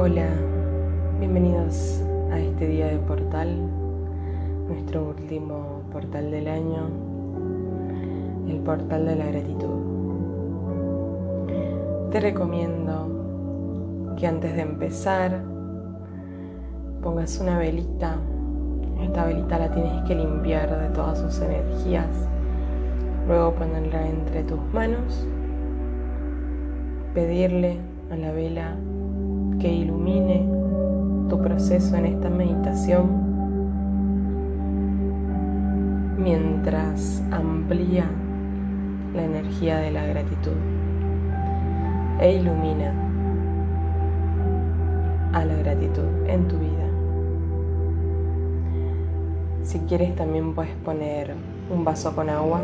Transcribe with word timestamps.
Hola, 0.00 0.28
bienvenidos 1.18 2.04
a 2.30 2.38
este 2.38 2.68
día 2.68 2.86
de 2.86 2.98
portal, 2.98 3.48
nuestro 4.68 5.08
último 5.08 5.82
portal 5.90 6.30
del 6.30 6.46
año, 6.46 6.88
el 8.46 8.58
portal 8.60 9.06
de 9.06 9.16
la 9.16 9.26
gratitud. 9.26 9.80
Te 12.12 12.20
recomiendo 12.20 14.14
que 14.16 14.28
antes 14.28 14.54
de 14.54 14.62
empezar 14.62 15.42
pongas 17.02 17.40
una 17.40 17.58
velita. 17.58 18.18
Esta 19.02 19.24
velita 19.24 19.58
la 19.58 19.72
tienes 19.72 20.04
que 20.04 20.14
limpiar 20.14 20.78
de 20.78 20.90
todas 20.90 21.18
sus 21.18 21.40
energías. 21.40 22.06
Luego 23.26 23.52
ponerla 23.52 24.08
entre 24.08 24.44
tus 24.44 24.60
manos, 24.72 25.26
pedirle 27.14 27.78
a 28.12 28.16
la 28.16 28.30
vela 28.30 28.76
que 29.58 29.72
ilumine 29.72 30.46
tu 31.28 31.40
proceso 31.42 31.96
en 31.96 32.06
esta 32.06 32.30
meditación 32.30 33.28
mientras 36.16 37.22
amplía 37.30 38.06
la 39.14 39.24
energía 39.24 39.78
de 39.78 39.90
la 39.90 40.06
gratitud 40.06 40.56
e 42.20 42.32
ilumina 42.32 42.92
a 45.32 45.44
la 45.44 45.54
gratitud 45.56 46.26
en 46.26 46.48
tu 46.48 46.58
vida. 46.58 46.88
Si 49.62 49.80
quieres 49.80 50.14
también 50.16 50.54
puedes 50.54 50.74
poner 50.84 51.34
un 51.70 51.84
vaso 51.84 52.14
con 52.14 52.30
agua 52.30 52.60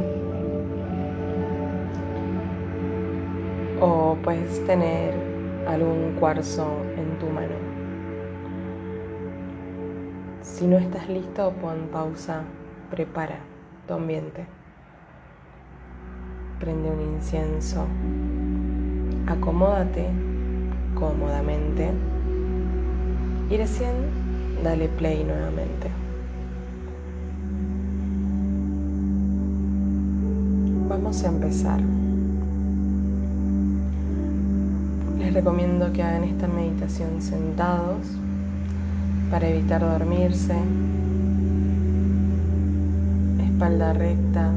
o 3.80 4.16
puedes 4.22 4.64
tener 4.66 5.33
algún 5.66 6.16
cuarzo 6.18 6.66
en 6.96 7.18
tu 7.18 7.26
mano. 7.26 7.54
Si 10.42 10.66
no 10.66 10.76
estás 10.76 11.08
listo, 11.08 11.52
pon 11.60 11.88
pausa, 11.90 12.42
prepara 12.90 13.38
tu 13.88 13.94
ambiente. 13.94 14.46
Prende 16.60 16.90
un 16.90 17.00
incienso, 17.00 17.86
acomódate 19.26 20.08
cómodamente 20.94 21.90
y 23.50 23.56
recién 23.56 23.94
dale 24.62 24.88
play 24.88 25.24
nuevamente. 25.24 25.90
Vamos 30.88 31.24
a 31.24 31.28
empezar. 31.28 32.03
Recomiendo 35.34 35.92
que 35.92 36.00
hagan 36.00 36.22
esta 36.22 36.46
meditación 36.46 37.20
sentados 37.20 38.06
para 39.32 39.48
evitar 39.48 39.80
dormirse, 39.80 40.54
espalda 43.44 43.94
recta. 43.94 44.52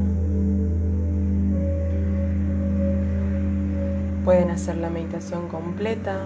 Pueden 4.24 4.50
hacer 4.50 4.76
la 4.76 4.88
meditación 4.88 5.48
completa 5.48 6.20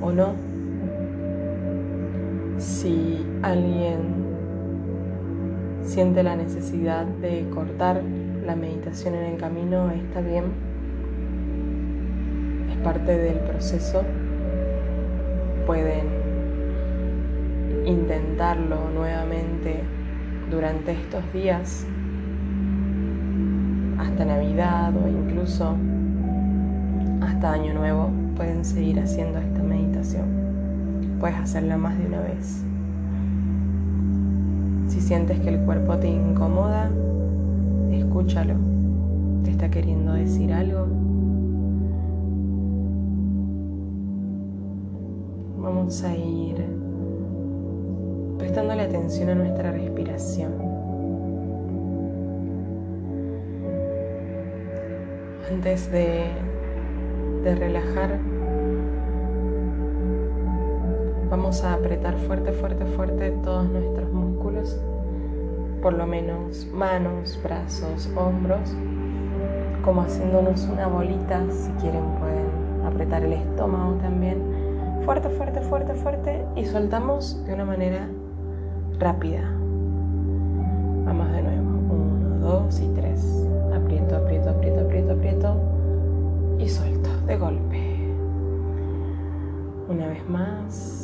o 0.00 0.12
no. 0.12 0.32
Si 2.56 3.22
alguien 3.42 3.98
siente 5.84 6.22
la 6.22 6.36
necesidad 6.36 7.04
de 7.04 7.46
cortar 7.50 8.00
la 8.46 8.56
meditación 8.56 9.14
en 9.14 9.34
el 9.34 9.36
camino, 9.38 9.90
está 9.90 10.22
bien 10.22 10.69
parte 12.82 13.16
del 13.16 13.38
proceso. 13.40 14.02
Pueden 15.66 16.06
intentarlo 17.86 18.90
nuevamente 18.90 19.80
durante 20.50 20.92
estos 20.92 21.22
días, 21.32 21.86
hasta 23.98 24.24
Navidad 24.24 24.92
o 24.96 25.08
incluso 25.08 25.76
hasta 27.20 27.52
Año 27.52 27.74
Nuevo. 27.74 28.10
Pueden 28.36 28.64
seguir 28.64 28.98
haciendo 28.98 29.38
esta 29.38 29.62
meditación. 29.62 30.26
Puedes 31.20 31.36
hacerla 31.36 31.76
más 31.76 31.98
de 31.98 32.06
una 32.06 32.20
vez. 32.20 32.64
Si 34.88 35.00
sientes 35.00 35.38
que 35.40 35.50
el 35.50 35.60
cuerpo 35.60 35.98
te 35.98 36.08
incomoda, 36.08 36.90
escúchalo. 37.92 38.54
¿Te 39.44 39.50
está 39.50 39.70
queriendo 39.70 40.14
decir 40.14 40.52
algo? 40.52 40.99
Vamos 45.90 46.04
a 46.04 46.14
ir 46.14 46.54
prestándole 48.38 48.82
atención 48.82 49.28
a 49.30 49.34
nuestra 49.34 49.72
respiración. 49.72 50.52
Antes 55.50 55.90
de, 55.90 56.26
de 57.42 57.54
relajar, 57.56 58.20
vamos 61.28 61.64
a 61.64 61.74
apretar 61.74 62.16
fuerte, 62.18 62.52
fuerte, 62.52 62.84
fuerte 62.84 63.32
todos 63.42 63.68
nuestros 63.68 64.12
músculos, 64.12 64.80
por 65.82 65.94
lo 65.94 66.06
menos 66.06 66.68
manos, 66.72 67.36
brazos, 67.42 68.08
hombros, 68.14 68.76
como 69.82 70.02
haciéndonos 70.02 70.68
una 70.72 70.86
bolita, 70.86 71.42
si 71.50 71.72
quieren 71.82 72.04
pueden 72.20 72.86
apretar 72.86 73.24
el 73.24 73.32
estómago 73.32 73.94
también 73.94 74.49
fuerte, 75.10 75.28
fuerte, 75.30 75.60
fuerte, 75.62 75.94
fuerte 75.94 76.44
y 76.54 76.64
soltamos 76.64 77.44
de 77.44 77.54
una 77.54 77.64
manera 77.64 78.08
rápida. 79.00 79.42
Vamos 81.04 81.32
de 81.32 81.42
nuevo. 81.42 81.68
Uno, 81.92 82.38
dos 82.38 82.80
y 82.80 82.86
tres. 82.94 83.44
Aprieto, 83.74 84.14
aprieto, 84.14 84.50
aprieto, 84.50 84.80
aprieto, 84.82 85.12
aprieto 85.12 85.60
y 86.60 86.68
suelto 86.68 87.10
de 87.26 87.36
golpe. 87.36 88.14
Una 89.88 90.06
vez 90.06 90.28
más. 90.28 90.99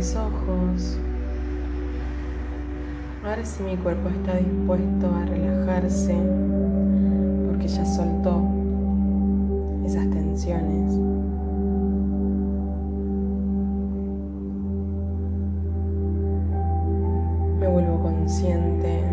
Mis 0.00 0.16
ojos. 0.16 0.96
Ahora 3.22 3.44
sí 3.44 3.62
mi 3.62 3.76
cuerpo 3.76 4.08
está 4.08 4.34
dispuesto 4.38 5.14
a 5.14 5.26
relajarse 5.26 6.14
porque 7.46 7.68
ya 7.68 7.84
soltó 7.84 8.42
esas 9.84 10.08
tensiones. 10.08 10.94
Me 17.60 17.68
vuelvo 17.68 18.00
consciente 18.00 19.04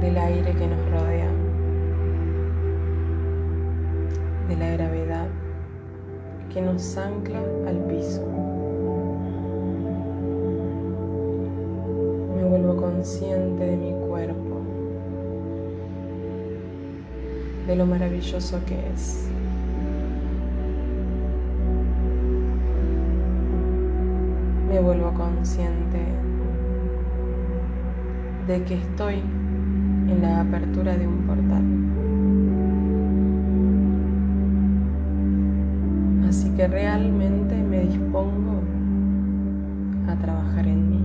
del 0.00 0.18
aire 0.18 0.52
que 0.54 0.66
nos 0.66 0.90
rodea, 0.90 1.30
de 4.48 4.56
la 4.56 4.70
gravedad 4.72 5.28
que 6.52 6.60
nos 6.60 6.98
ancla 6.98 7.38
al 7.68 7.76
piso. 7.84 8.51
Consciente 13.02 13.66
de 13.66 13.76
mi 13.76 13.90
cuerpo, 14.06 14.60
de 17.66 17.74
lo 17.74 17.84
maravilloso 17.84 18.60
que 18.64 18.76
es. 18.94 19.28
Me 24.68 24.78
vuelvo 24.78 25.12
consciente 25.14 25.98
de 28.46 28.62
que 28.62 28.74
estoy 28.74 29.16
en 29.16 30.22
la 30.22 30.42
apertura 30.42 30.96
de 30.96 31.08
un 31.08 31.26
portal. 31.26 31.64
Así 36.28 36.50
que 36.50 36.68
realmente 36.68 37.56
me 37.56 37.80
dispongo 37.80 38.60
a 40.06 40.14
trabajar 40.14 40.68
en 40.68 40.88
mí. 40.88 41.01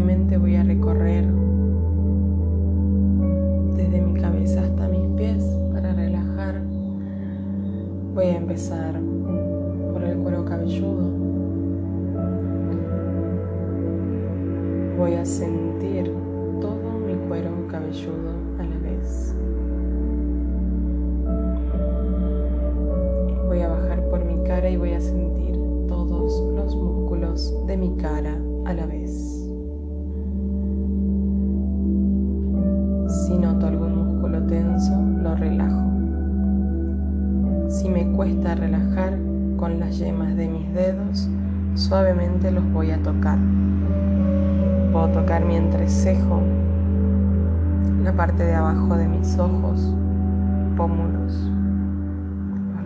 Suavemente 0.00 0.38
voy 0.38 0.56
a 0.56 0.64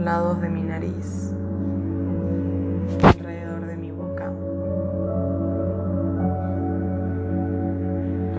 lados 0.05 0.39
de 0.43 0.51
mi 0.51 0.61
nariz, 0.61 1.33
alrededor 3.03 3.67
de 3.67 3.77
mi 3.79 3.91
boca. 3.91 4.31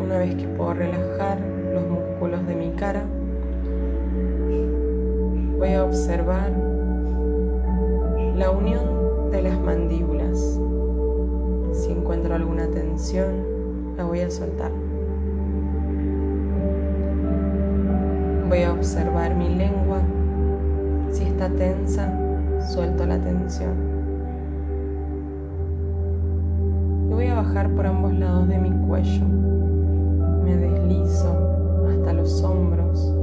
Una 0.03 0.19
vez 0.19 0.35
que 0.35 0.47
puedo 0.47 0.75
relajar 0.75 1.39
los 1.73 1.83
músculos 1.87 2.45
de 2.45 2.55
mi 2.55 2.69
cara, 2.73 3.01
voy 5.57 5.73
a 5.73 5.83
observar 5.83 6.51
la 8.35 8.51
unión 8.51 9.31
de 9.31 9.41
las 9.41 9.59
mandíbulas. 9.59 10.59
Si 11.73 11.91
encuentro 11.91 12.35
alguna 12.35 12.67
tensión, 12.67 13.43
la 13.97 14.03
voy 14.03 14.19
a 14.19 14.29
soltar. 14.29 14.71
Voy 18.47 18.61
a 18.61 18.71
observar 18.71 19.33
mi 19.33 19.55
lengua. 19.55 19.99
Si 21.15 21.23
está 21.23 21.47
tensa, 21.47 22.11
suelto 22.59 23.05
la 23.05 23.17
tensión. 23.17 23.71
Y 27.09 27.13
voy 27.13 27.27
a 27.27 27.35
bajar 27.35 27.73
por 27.73 27.87
ambos 27.87 28.13
lados 28.13 28.49
de 28.49 28.57
mi 28.57 28.69
cuello. 28.85 29.25
Me 30.43 30.57
deslizo 30.57 31.29
hasta 31.87 32.11
los 32.11 32.43
hombros 32.43 33.13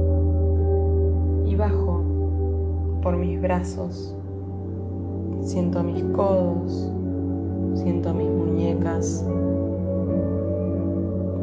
y 1.45 1.53
bajo 1.55 2.01
por 3.03 3.15
mis 3.15 3.39
brazos. 3.39 4.15
Siento 5.41 5.83
mis 5.83 6.03
codos, 6.15 6.91
siento 7.75 8.11
mis 8.15 8.31
muñecas, 8.31 9.23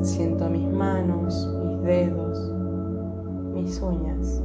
siento 0.03 0.51
mis 0.51 0.67
manos, 0.69 1.49
mis 1.65 1.83
dedos, 1.83 2.53
mis 3.55 3.81
uñas. 3.81 4.43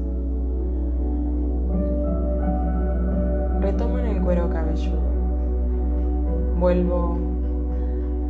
Vuelvo 6.65 7.19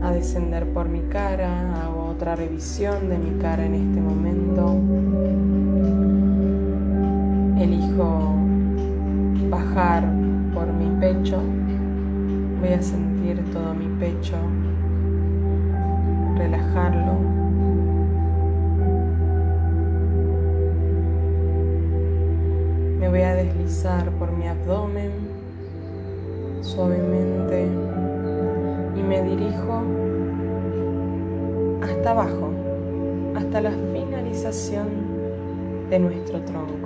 a 0.03 0.11
descender 0.11 0.67
por 0.73 0.89
mi 0.89 0.99
cara, 1.03 1.81
hago 1.81 2.09
otra 2.09 2.35
revisión 2.35 3.07
de 3.07 3.17
mi 3.17 3.39
cara 3.39 3.65
en 3.65 3.75
este 3.75 4.01
momento. 4.01 4.75
Elijo 7.57 8.35
bajar 9.49 10.03
por 10.53 10.67
mi 10.73 10.99
pecho. 10.99 11.39
Voy 12.59 12.73
a 12.73 12.81
sentir 12.81 13.41
todo 13.53 13.73
mi 13.73 13.87
pecho, 14.01 14.35
relajarlo. 16.37 17.13
Me 22.99 23.07
voy 23.07 23.21
a 23.21 23.33
deslizar 23.33 24.09
por 24.19 24.29
mi 24.33 24.45
abdomen 24.49 25.11
suavemente 26.59 27.34
dirijo 29.35 29.81
hasta 31.81 32.11
abajo, 32.11 32.51
hasta 33.35 33.61
la 33.61 33.71
finalización 33.71 34.87
de 35.89 35.99
nuestro 35.99 36.41
tronco. 36.41 36.85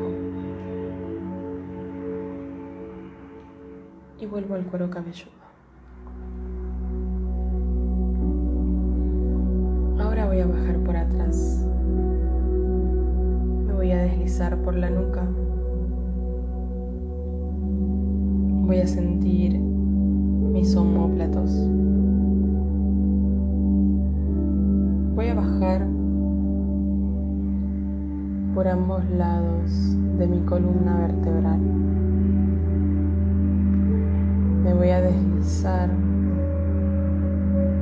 y 4.22 4.26
vuelvo 4.26 4.56
al 4.56 4.66
cuero 4.66 4.90
cabelludo. 4.90 5.32
Ahora 10.00 10.26
voy 10.26 10.40
a 10.40 10.48
bajar 10.48 10.78
por 10.80 10.98
atrás. 10.98 11.66
Me 13.66 13.74
voy 13.74 13.92
a 13.92 14.04
deslizar 14.04 14.58
por 14.58 14.76
la 14.76 14.90
nuca. 14.90 15.26
Voy 18.66 18.80
a 18.80 18.88
sentir 18.88 19.58
mis 19.58 20.76
homóplatos. 20.76 21.52
Voy 25.20 25.28
a 25.28 25.36
bajar 25.36 25.86
por 28.56 28.66
ambos 28.70 29.04
lados 29.10 29.98
de 30.18 30.26
mi 30.26 30.40
columna 30.46 30.98
vertebral 30.98 31.60
me 34.64 34.74
voy 34.74 34.92
a 34.92 35.02
deslizar 35.02 35.90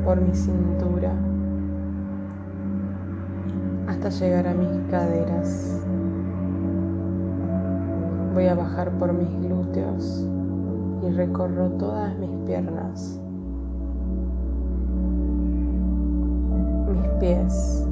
por 0.03 0.19
mi 0.19 0.33
cintura 0.33 1.13
hasta 3.85 4.09
llegar 4.09 4.47
a 4.47 4.55
mis 4.55 4.71
caderas. 4.89 5.85
Voy 8.33 8.47
a 8.47 8.55
bajar 8.55 8.89
por 8.93 9.13
mis 9.13 9.29
glúteos 9.47 10.27
y 11.07 11.11
recorro 11.11 11.69
todas 11.73 12.17
mis 12.17 12.31
piernas, 12.47 13.21
mis 17.21 17.86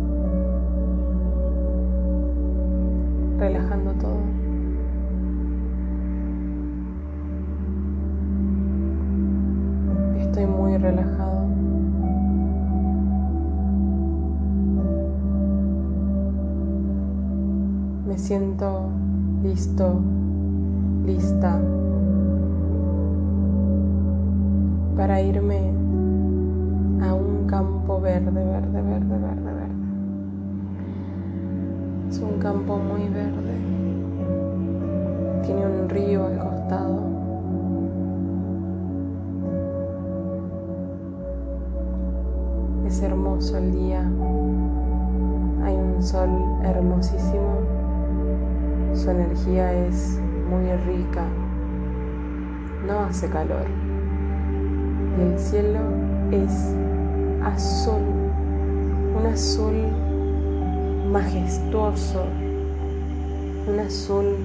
Un 62.13 63.79
azul 63.79 64.35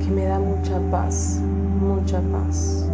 que 0.00 0.10
me 0.10 0.24
da 0.24 0.38
mucha 0.38 0.78
paz, 0.90 1.40
mucha 1.80 2.20
paz. 2.20 2.88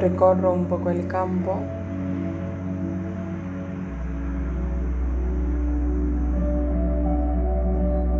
recorro 0.00 0.52
un 0.52 0.64
poco 0.64 0.90
el 0.90 1.06
campo. 1.06 1.79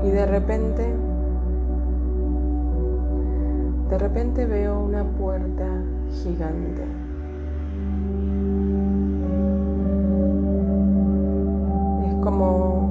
Y 0.04 0.11
de 0.11 0.26
repente, 0.26 0.87
de 3.90 3.99
repente 3.99 4.47
veo 4.47 4.80
una 4.80 5.04
puerta 5.04 5.66
gigante. 6.23 6.85
Es 12.09 12.14
como 12.25 12.90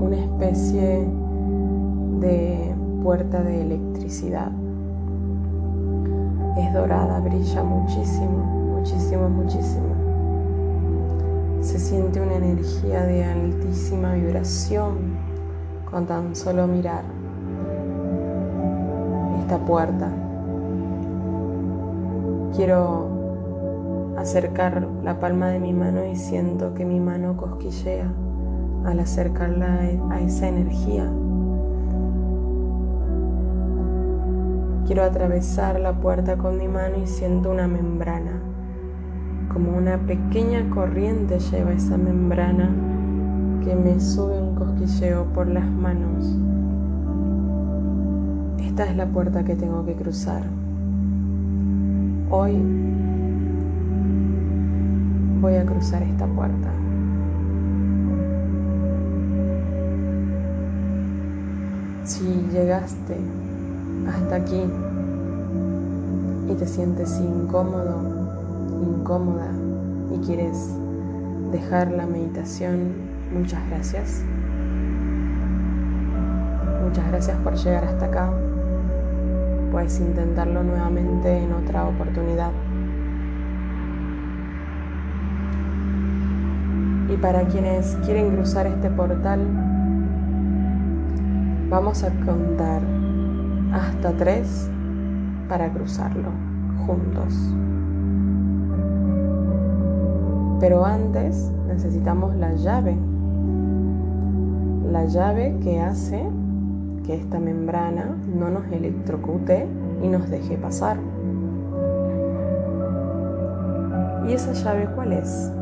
una 0.00 0.16
especie 0.16 1.08
de 2.20 2.74
puerta 3.02 3.42
de 3.42 3.62
electricidad 3.62 4.50
es 6.56 6.72
dorada, 6.72 7.20
brilla 7.20 7.62
muchísimo, 7.64 8.44
muchísimo, 8.76 9.28
muchísimo. 9.28 9.94
Se 11.60 11.78
siente 11.78 12.20
una 12.20 12.36
energía 12.36 13.02
de 13.04 13.24
altísima 13.24 14.14
vibración 14.14 15.13
con 15.94 16.06
tan 16.06 16.34
solo 16.34 16.66
mirar 16.66 17.04
esta 19.38 19.58
puerta. 19.58 20.10
Quiero 22.56 24.14
acercar 24.18 24.88
la 25.04 25.20
palma 25.20 25.50
de 25.50 25.60
mi 25.60 25.72
mano 25.72 26.04
y 26.04 26.16
siento 26.16 26.74
que 26.74 26.84
mi 26.84 26.98
mano 26.98 27.36
cosquillea 27.36 28.12
al 28.84 28.98
acercarla 28.98 29.82
a 30.10 30.20
esa 30.20 30.48
energía. 30.48 31.08
Quiero 34.86 35.04
atravesar 35.04 35.78
la 35.78 35.92
puerta 35.92 36.36
con 36.36 36.58
mi 36.58 36.66
mano 36.66 36.96
y 37.00 37.06
siento 37.06 37.52
una 37.52 37.68
membrana. 37.68 38.42
Como 39.52 39.78
una 39.78 39.96
pequeña 39.98 40.68
corriente 40.70 41.38
lleva 41.38 41.72
esa 41.72 41.96
membrana 41.96 42.68
que 43.62 43.76
me 43.76 44.00
sube 44.00 44.43
por 45.32 45.48
las 45.48 45.64
manos. 45.64 46.26
Esta 48.62 48.84
es 48.84 48.94
la 48.96 49.06
puerta 49.06 49.42
que 49.42 49.54
tengo 49.56 49.84
que 49.86 49.94
cruzar. 49.94 50.42
Hoy 52.28 52.52
voy 55.40 55.54
a 55.54 55.64
cruzar 55.64 56.02
esta 56.02 56.26
puerta. 56.26 56.68
Si 62.04 62.46
llegaste 62.52 63.16
hasta 64.06 64.36
aquí 64.36 64.64
y 66.50 66.54
te 66.56 66.66
sientes 66.66 67.18
incómodo, 67.20 68.02
incómoda 68.82 69.50
y 70.14 70.18
quieres 70.26 70.68
dejar 71.52 71.90
la 71.90 72.04
meditación, 72.06 72.92
muchas 73.32 73.66
gracias. 73.70 74.22
Muchas 76.94 77.10
gracias 77.10 77.36
por 77.38 77.54
llegar 77.56 77.84
hasta 77.86 78.06
acá. 78.06 78.30
Puedes 79.72 79.98
intentarlo 79.98 80.62
nuevamente 80.62 81.42
en 81.42 81.52
otra 81.52 81.88
oportunidad. 81.88 82.52
Y 87.12 87.16
para 87.16 87.48
quienes 87.48 87.98
quieren 88.04 88.36
cruzar 88.36 88.68
este 88.68 88.90
portal, 88.90 89.40
vamos 91.68 92.04
a 92.04 92.10
contar 92.24 92.80
hasta 93.72 94.12
tres 94.12 94.70
para 95.48 95.72
cruzarlo 95.72 96.30
juntos. 96.86 97.34
Pero 100.60 100.84
antes 100.86 101.50
necesitamos 101.66 102.36
la 102.36 102.52
llave. 102.52 102.96
La 104.92 105.06
llave 105.06 105.56
que 105.60 105.80
hace 105.80 106.24
que 107.04 107.14
esta 107.14 107.38
membrana 107.38 108.16
no 108.34 108.48
nos 108.50 108.64
electrocute 108.72 109.66
y 110.02 110.08
nos 110.08 110.28
deje 110.30 110.56
pasar. 110.56 110.96
¿Y 114.26 114.32
esa 114.32 114.52
llave 114.52 114.88
cuál 114.94 115.12
es? 115.12 115.52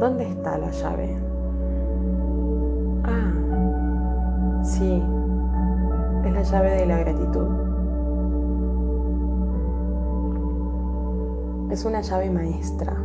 ¿Dónde 0.00 0.28
está 0.28 0.56
la 0.56 0.70
llave? 0.70 1.18
Ah, 3.04 4.62
sí, 4.62 5.02
es 6.24 6.32
la 6.32 6.42
llave 6.42 6.70
de 6.70 6.86
la 6.86 6.98
gratitud. 7.00 7.48
Es 11.70 11.84
una 11.84 12.00
llave 12.00 12.30
maestra. 12.30 12.96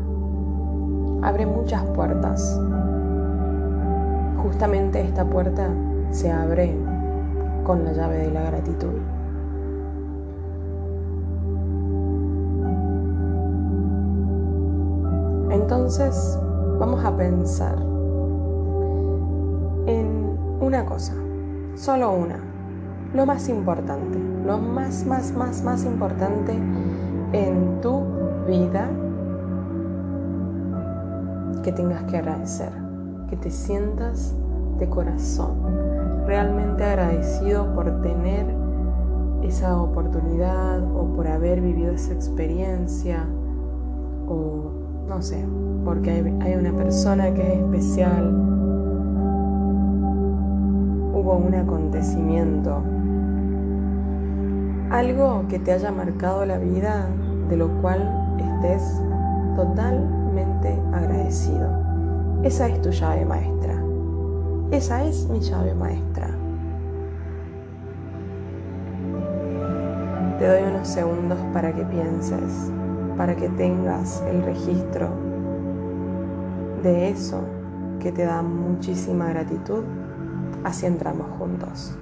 Abre 1.21 1.45
muchas 1.45 1.83
puertas. 1.89 2.59
Justamente 4.45 5.01
esta 5.01 5.25
puerta 5.25 5.67
se 6.11 6.31
abre 6.31 6.77
con 7.63 7.83
la 7.83 7.93
llave 7.93 8.19
de 8.19 8.31
la 8.31 8.43
gratitud. 8.43 8.93
Entonces 15.49 16.39
vamos 16.79 17.03
a 17.03 17.17
pensar 17.17 17.75
en 19.87 20.37
una 20.61 20.85
cosa, 20.85 21.13
solo 21.73 22.13
una, 22.13 22.37
lo 23.15 23.25
más 23.25 23.49
importante, 23.49 24.19
lo 24.45 24.59
más, 24.59 25.07
más, 25.07 25.33
más, 25.33 25.63
más 25.63 25.85
importante 25.85 26.53
en 27.31 27.81
tu 27.81 28.03
vida 28.47 28.91
que 31.63 31.71
tengas 31.71 32.03
que 32.03 32.17
agradecer, 32.17 32.84
que 33.29 33.35
te 33.35 33.49
sientas 33.49 34.35
de 34.79 34.89
corazón 34.89 35.55
realmente 36.25 36.83
agradecido 36.83 37.73
por 37.73 38.01
tener 38.01 38.45
esa 39.43 39.79
oportunidad 39.79 40.83
o 40.95 41.15
por 41.15 41.27
haber 41.27 41.61
vivido 41.61 41.91
esa 41.93 42.13
experiencia 42.13 43.25
o 44.27 44.71
no 45.07 45.21
sé, 45.21 45.45
porque 45.83 46.11
hay, 46.41 46.55
una 46.55 46.75
persona 46.75 47.31
que 47.33 47.53
es 47.53 47.59
especial, 47.59 48.33
hubo 51.13 51.37
un 51.37 51.53
acontecimiento 51.53 52.81
algo 54.89 55.45
que 55.47 55.59
te 55.59 55.73
haya 55.73 55.91
marcado 55.91 56.45
la 56.45 56.57
vida, 56.57 57.07
de 57.49 57.57
lo 57.57 57.69
cual 57.81 58.01
estés 58.39 59.01
totalmente 59.55 60.79
agradecido. 60.93 61.84
Esa 62.45 62.67
es 62.67 62.79
tu 62.79 62.91
llave 62.91 63.25
maestra. 63.25 63.73
Esa 64.69 65.03
es 65.03 65.27
mi 65.27 65.39
llave 65.39 65.73
maestra. 65.73 66.27
Te 70.37 70.47
doy 70.47 70.61
unos 70.69 70.87
segundos 70.87 71.39
para 71.51 71.73
que 71.73 71.83
pienses, 71.85 72.71
para 73.17 73.35
que 73.35 73.49
tengas 73.49 74.23
el 74.29 74.43
registro 74.43 75.09
de 76.83 77.09
eso 77.09 77.41
que 77.99 78.11
te 78.11 78.25
da 78.25 78.43
muchísima 78.43 79.29
gratitud. 79.29 79.83
Así 80.63 80.85
entramos 80.85 81.25
juntos. 81.39 81.97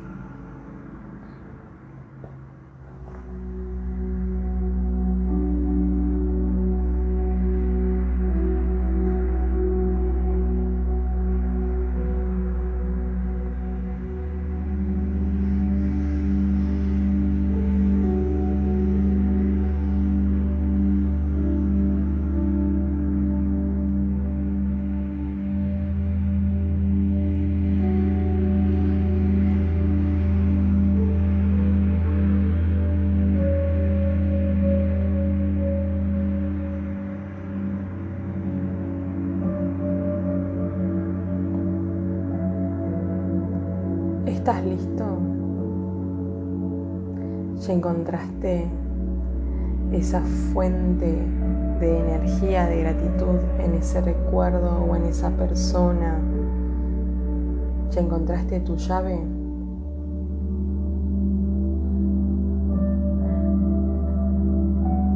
Esa 50.13 50.22
fuente 50.53 51.17
de 51.79 52.00
energía, 52.00 52.67
de 52.67 52.82
gratitud 52.82 53.39
en 53.58 53.74
ese 53.74 54.00
recuerdo 54.00 54.86
o 54.88 54.96
en 54.96 55.05
esa 55.05 55.32
persona? 55.32 56.20
¿Ya 57.89 58.01
encontraste 58.01 58.60
tu 58.60 58.75
llave? 58.75 59.20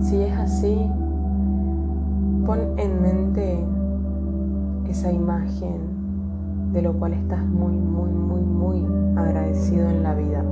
Si 0.02 0.20
es 0.20 0.34
así, 0.36 0.90
pon 2.48 2.60
en 2.78 3.00
mente 3.00 3.64
esa 4.90 5.12
imagen 5.12 6.74
de 6.74 6.82
lo 6.82 6.94
cual 6.94 7.14
estás 7.14 7.46
muy, 7.46 7.74
muy, 7.74 8.10
muy, 8.10 8.42
muy 8.42 9.16
agradecido 9.16 9.88
en 9.92 10.02
la 10.02 10.16
vida. 10.16 10.44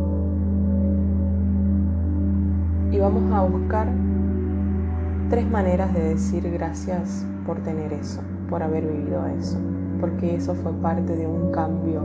Y 2.91 2.99
vamos 2.99 3.31
a 3.33 3.41
buscar 3.41 3.87
tres 5.29 5.49
maneras 5.49 5.93
de 5.93 6.01
decir 6.09 6.49
gracias 6.51 7.25
por 7.45 7.59
tener 7.59 7.93
eso, 7.93 8.21
por 8.49 8.61
haber 8.61 8.85
vivido 8.85 9.25
eso, 9.27 9.57
porque 9.99 10.35
eso 10.35 10.53
fue 10.55 10.71
parte 10.73 11.15
de 11.15 11.25
un 11.27 11.51
cambio, 11.51 12.03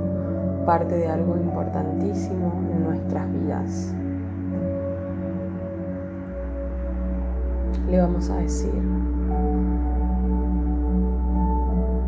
parte 0.65 0.97
de 0.97 1.09
algo 1.09 1.37
importantísimo 1.37 2.53
en 2.73 2.85
nuestras 2.85 3.33
vidas. 3.33 3.95
Le 7.91 8.01
vamos 8.01 8.31
a 8.31 8.37
decir, 8.37 8.73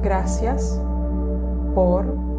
gracias 0.02 0.81
por 1.75 2.31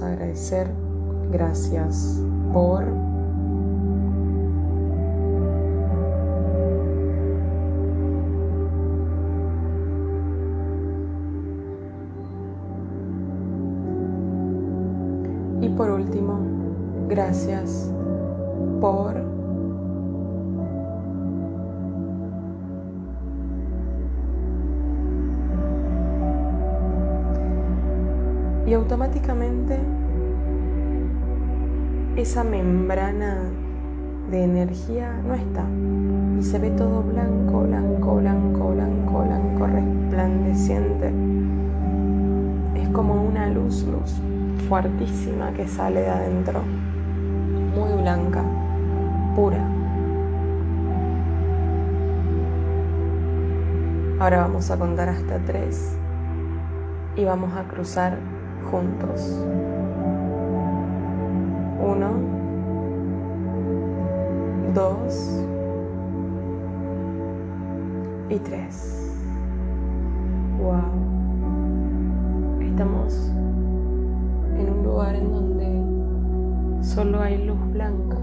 a 0.00 0.08
agradecer. 0.08 0.68
Gracias 1.30 2.20
por 2.52 3.01
de 32.92 34.44
energía 34.44 35.18
no 35.26 35.32
está 35.32 35.64
y 36.38 36.42
se 36.42 36.58
ve 36.58 36.70
todo 36.72 37.02
blanco, 37.02 37.62
blanco, 37.62 38.16
blanco, 38.16 38.68
blanco, 38.68 39.24
blanco, 39.24 39.66
resplandeciente. 39.66 41.10
Es 42.74 42.88
como 42.90 43.14
una 43.14 43.46
luz, 43.46 43.86
luz 43.86 44.20
fuertísima 44.68 45.52
que 45.52 45.66
sale 45.66 46.02
de 46.02 46.10
adentro, 46.10 46.60
muy 47.74 48.02
blanca, 48.02 48.44
pura. 49.36 49.66
Ahora 54.20 54.42
vamos 54.42 54.70
a 54.70 54.78
contar 54.78 55.08
hasta 55.08 55.38
tres 55.38 55.96
y 57.16 57.24
vamos 57.24 57.54
a 57.54 57.62
cruzar 57.62 58.18
juntos. 58.70 59.46
Uno, 61.80 62.41
dos 64.74 65.44
y 68.30 68.38
tres. 68.38 69.10
Wow. 70.58 70.82
Estamos 72.60 73.30
en 74.56 74.70
un 74.70 74.84
lugar 74.84 75.14
en 75.14 75.32
donde 75.32 76.84
solo 76.84 77.20
hay 77.20 77.44
luz 77.46 77.58
blanca. 77.72 78.16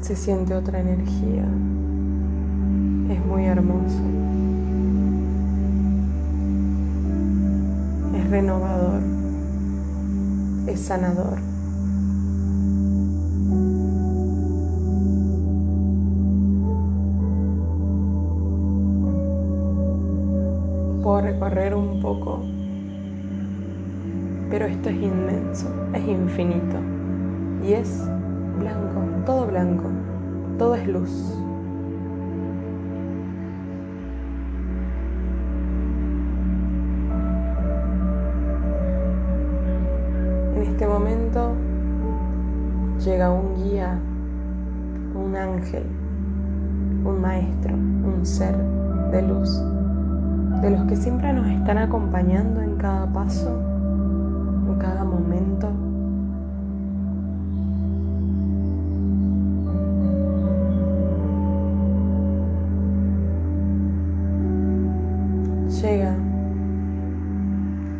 Se 0.00 0.16
siente 0.16 0.54
otra 0.54 0.80
energía. 0.80 1.44
Es 3.08 3.24
muy 3.26 3.44
hermoso. 3.44 4.02
renovador, 8.28 9.02
es 10.66 10.80
sanador. 10.80 11.55
Recorrer 21.20 21.74
un 21.74 22.00
poco, 22.00 22.42
pero 24.50 24.66
esto 24.66 24.90
es 24.90 24.96
inmenso, 24.96 25.68
es 25.92 26.06
infinito 26.06 26.76
y 27.66 27.72
es 27.72 28.02
blanco, 28.58 29.24
todo 29.24 29.46
blanco, 29.46 29.90
todo 30.58 30.74
es 30.74 30.86
luz. 30.86 31.36
este 40.76 40.88
momento 40.88 41.54
llega 43.02 43.30
un 43.30 43.54
guía, 43.54 43.98
un 45.14 45.34
ángel, 45.34 45.84
un 47.02 47.18
maestro, 47.18 47.74
un 47.74 48.26
ser 48.26 48.54
de 49.10 49.22
luz, 49.22 49.48
de 50.66 50.76
los 50.76 50.84
que 50.86 50.96
siempre 50.96 51.32
nos 51.32 51.46
están 51.46 51.78
acompañando 51.78 52.60
en 52.60 52.74
cada 52.74 53.06
paso, 53.06 53.56
en 54.66 54.78
cada 54.80 55.04
momento. 55.04 55.70
Llega, 65.80 66.14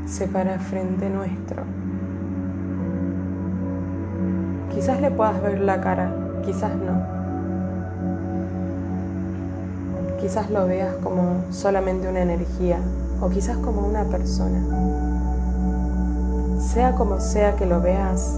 se 0.06 0.26
para 0.26 0.58
frente 0.58 1.08
nuestro 1.08 1.62
Quizás 4.74 5.00
le 5.00 5.12
puedas 5.12 5.40
ver 5.40 5.60
la 5.60 5.80
cara, 5.80 6.10
quizás 6.44 6.72
no. 6.74 7.15
Quizás 10.26 10.50
lo 10.50 10.66
veas 10.66 10.92
como 11.04 11.44
solamente 11.52 12.08
una 12.08 12.20
energía 12.20 12.80
o 13.20 13.30
quizás 13.30 13.58
como 13.58 13.86
una 13.86 14.02
persona. 14.06 14.60
Sea 16.58 16.96
como 16.96 17.20
sea 17.20 17.54
que 17.54 17.64
lo 17.64 17.80
veas, 17.80 18.36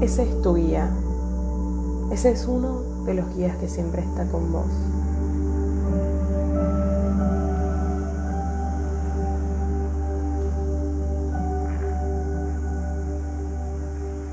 ese 0.00 0.22
es 0.22 0.40
tu 0.40 0.54
guía. 0.54 0.88
Ese 2.10 2.30
es 2.30 2.46
uno 2.46 2.80
de 3.04 3.12
los 3.12 3.36
guías 3.36 3.58
que 3.58 3.68
siempre 3.68 4.00
está 4.00 4.24
con 4.24 4.50
vos. 4.50 4.64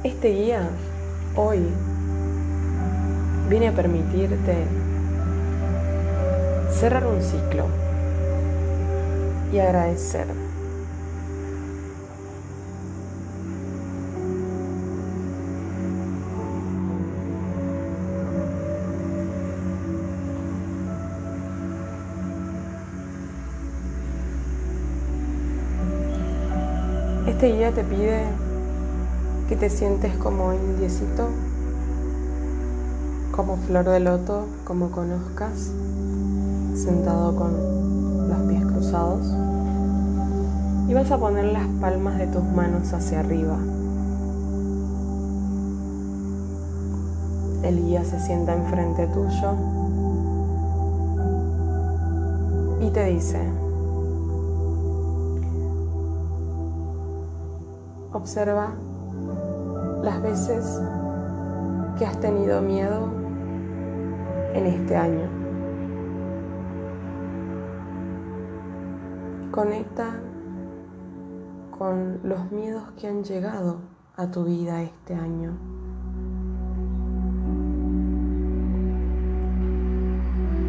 Este 0.01 0.29
guía 0.29 0.69
hoy 1.35 1.59
viene 3.49 3.67
a 3.67 3.73
permitirte 3.73 4.84
cerrar 6.75 7.07
un 7.07 7.21
ciclo 7.21 7.67
y 9.53 9.59
agradecer. 9.59 10.27
Este 27.25 27.53
guía 27.53 27.71
te 27.71 27.83
pide 27.83 28.25
que 29.47 29.55
te 29.55 29.69
sientes 29.69 30.13
como 30.17 30.53
indiecito, 30.53 31.29
como 33.31 33.57
flor 33.57 33.85
de 33.85 33.99
loto, 34.01 34.45
como 34.65 34.91
conozcas, 34.91 35.71
sentado 36.75 37.35
con 37.35 38.29
los 38.29 38.37
pies 38.47 38.65
cruzados. 38.65 39.25
Y 40.87 40.93
vas 40.93 41.09
a 41.11 41.17
poner 41.17 41.45
las 41.45 41.67
palmas 41.79 42.17
de 42.17 42.27
tus 42.27 42.43
manos 42.43 42.93
hacia 42.93 43.21
arriba. 43.21 43.57
El 47.63 47.83
guía 47.83 48.03
se 48.03 48.19
sienta 48.19 48.53
enfrente 48.53 49.07
tuyo 49.07 49.53
y 52.81 52.91
te 52.91 53.05
dice, 53.05 53.39
observa 58.13 58.75
las 60.03 60.21
veces 60.21 60.79
que 61.97 62.05
has 62.05 62.19
tenido 62.19 62.61
miedo 62.61 63.07
en 64.53 64.67
este 64.67 64.95
año. 64.95 65.34
Conecta 69.55 70.19
con 71.79 72.19
los 72.25 72.51
miedos 72.51 72.83
que 72.99 73.07
han 73.07 73.23
llegado 73.23 73.77
a 74.17 74.29
tu 74.29 74.43
vida 74.43 74.81
este 74.81 75.15
año. 75.15 75.53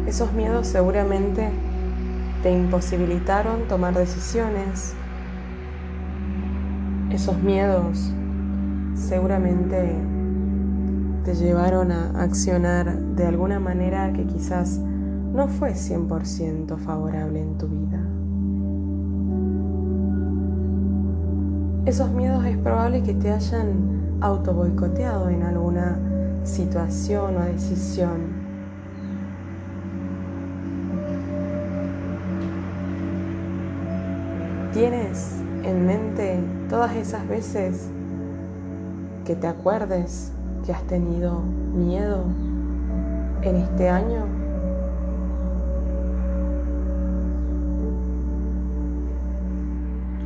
Esos 0.07 0.31
miedos 0.31 0.67
seguramente 0.67 1.49
te 2.41 2.53
imposibilitaron 2.53 3.67
tomar 3.67 3.93
decisiones. 3.93 4.95
Esos 7.11 7.37
miedos 7.39 8.13
seguramente 8.95 9.97
te 11.25 11.35
llevaron 11.35 11.91
a 11.91 12.23
accionar 12.23 12.97
de 12.97 13.25
alguna 13.25 13.59
manera 13.59 14.13
que 14.13 14.25
quizás 14.25 14.79
no 14.79 15.49
fue 15.49 15.73
100% 15.73 16.77
favorable 16.77 17.41
en 17.41 17.57
tu 17.57 17.67
vida. 17.67 17.96
Esos 21.87 22.11
miedos 22.11 22.43
es 22.43 22.57
probable 22.57 23.01
que 23.01 23.13
te 23.13 23.31
hayan 23.31 24.17
auto 24.19 24.53
boicoteado 24.53 25.29
en 25.29 25.41
alguna 25.41 25.97
situación 26.43 27.37
o 27.37 27.45
decisión. 27.45 28.27
Tienes 34.73 35.31
en 35.63 35.85
mente 35.85 36.39
todas 36.69 36.93
esas 36.93 37.25
veces 37.25 37.87
que 39.23 39.37
te 39.37 39.47
acuerdes 39.47 40.33
que 40.65 40.73
has 40.73 40.83
tenido 40.87 41.39
miedo 41.73 42.25
en 43.43 43.55
este 43.55 43.87
año? 43.87 44.36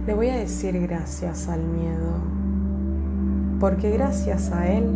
Le 0.08 0.16
voy 0.16 0.30
a 0.30 0.36
decir 0.36 0.82
gracias 0.82 1.48
al 1.48 1.62
miedo, 1.62 2.14
porque 3.60 3.92
gracias 3.92 4.52
a 4.52 4.68
él 4.68 4.90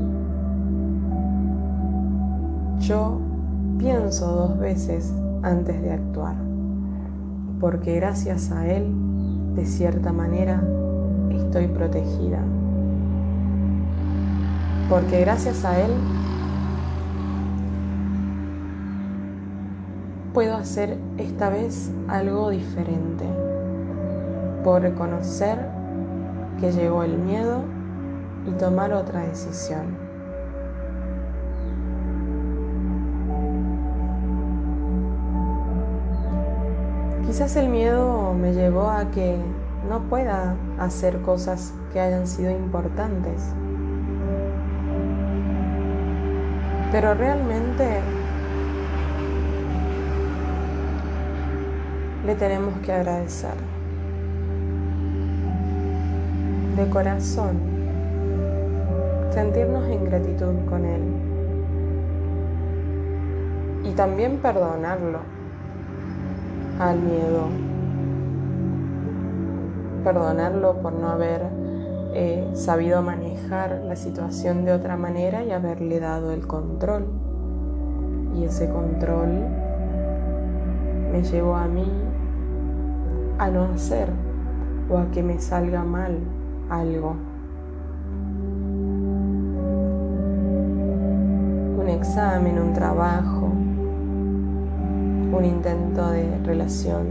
yo 2.79 3.19
pienso 3.77 4.25
dos 4.25 4.57
veces 4.57 5.13
antes 5.43 5.79
de 5.79 5.91
actuar, 5.91 6.33
porque 7.59 7.95
gracias 7.97 8.51
a 8.51 8.65
él, 8.67 8.95
de 9.53 9.67
cierta 9.67 10.11
manera, 10.11 10.63
estoy 11.29 11.67
protegida, 11.67 12.39
porque 14.89 15.21
gracias 15.21 15.63
a 15.65 15.79
él 15.81 15.91
puedo 20.33 20.55
hacer 20.55 20.97
esta 21.19 21.51
vez 21.51 21.91
algo 22.07 22.49
diferente. 22.49 23.44
Puedo 24.65 24.79
reconocer 24.79 25.59
que 26.59 26.71
llegó 26.71 27.03
el 27.03 27.19
miedo 27.19 27.61
y 28.47 28.51
tomar 28.53 28.93
otra 28.93 29.19
decisión. 29.19 29.95
Quizás 37.27 37.55
el 37.57 37.69
miedo 37.69 38.33
me 38.33 38.55
llevó 38.55 38.89
a 38.89 39.11
que 39.11 39.37
no 39.87 39.99
pueda 40.09 40.55
hacer 40.79 41.21
cosas 41.21 41.71
que 41.93 41.99
hayan 41.99 42.25
sido 42.25 42.49
importantes. 42.49 43.53
Pero 46.91 47.13
realmente 47.13 48.01
le 52.25 52.33
tenemos 52.33 52.73
que 52.79 52.91
agradecer 52.91 53.74
de 56.75 56.89
corazón, 56.89 57.57
sentirnos 59.31 59.87
en 59.87 60.03
gratitud 60.03 60.53
con 60.67 60.83
Él 60.83 61.03
y 63.85 63.91
también 63.91 64.39
perdonarlo 64.39 65.19
al 66.79 66.99
miedo, 66.99 67.47
perdonarlo 70.03 70.81
por 70.81 70.91
no 70.93 71.07
haber 71.07 71.43
eh, 72.13 72.49
sabido 72.53 73.01
manejar 73.01 73.81
la 73.85 73.95
situación 73.95 74.65
de 74.65 74.73
otra 74.73 74.97
manera 74.97 75.45
y 75.45 75.51
haberle 75.51 76.01
dado 76.01 76.31
el 76.31 76.45
control. 76.45 77.05
Y 78.35 78.43
ese 78.43 78.69
control 78.69 79.29
me 81.13 81.23
llevó 81.23 81.55
a 81.55 81.67
mí 81.67 81.89
a 83.37 83.49
no 83.49 83.63
hacer 83.73 84.09
o 84.89 84.97
a 84.97 85.09
que 85.11 85.23
me 85.23 85.39
salga 85.39 85.85
mal 85.85 86.19
algo. 86.69 87.15
Un 91.79 91.87
examen, 91.89 92.59
un 92.59 92.73
trabajo, 92.73 93.51
un 95.31 95.45
intento 95.45 96.09
de 96.11 96.37
relación, 96.43 97.07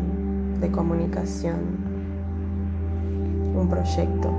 de 0.60 0.70
comunicación, 0.70 1.56
un 3.56 3.68
proyecto. 3.68 4.30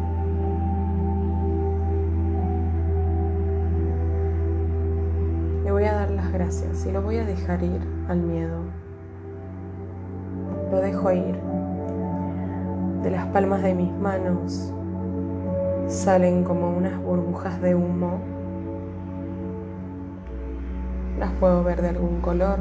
Le 5.64 5.72
voy 5.72 5.84
a 5.86 5.94
dar 5.94 6.12
las 6.12 6.32
gracias 6.32 6.86
y 6.86 6.92
lo 6.92 7.02
voy 7.02 7.18
a 7.18 7.26
dejar 7.26 7.64
ir 7.64 7.82
al 8.10 8.20
miedo. 8.20 8.60
Lo 10.72 10.82
dejo 10.82 11.12
ir 11.12 11.36
de 13.04 13.12
las 13.12 13.28
palmas 13.28 13.62
de 13.62 13.76
mis 13.76 13.92
manos 13.94 14.74
salen 15.88 16.44
como 16.44 16.70
unas 16.70 17.02
burbujas 17.02 17.62
de 17.62 17.76
humo. 17.76 18.20
Las 21.20 21.32
puedo 21.34 21.64
ver 21.64 21.82
de 21.82 21.90
algún 21.90 22.22
color. 22.22 22.60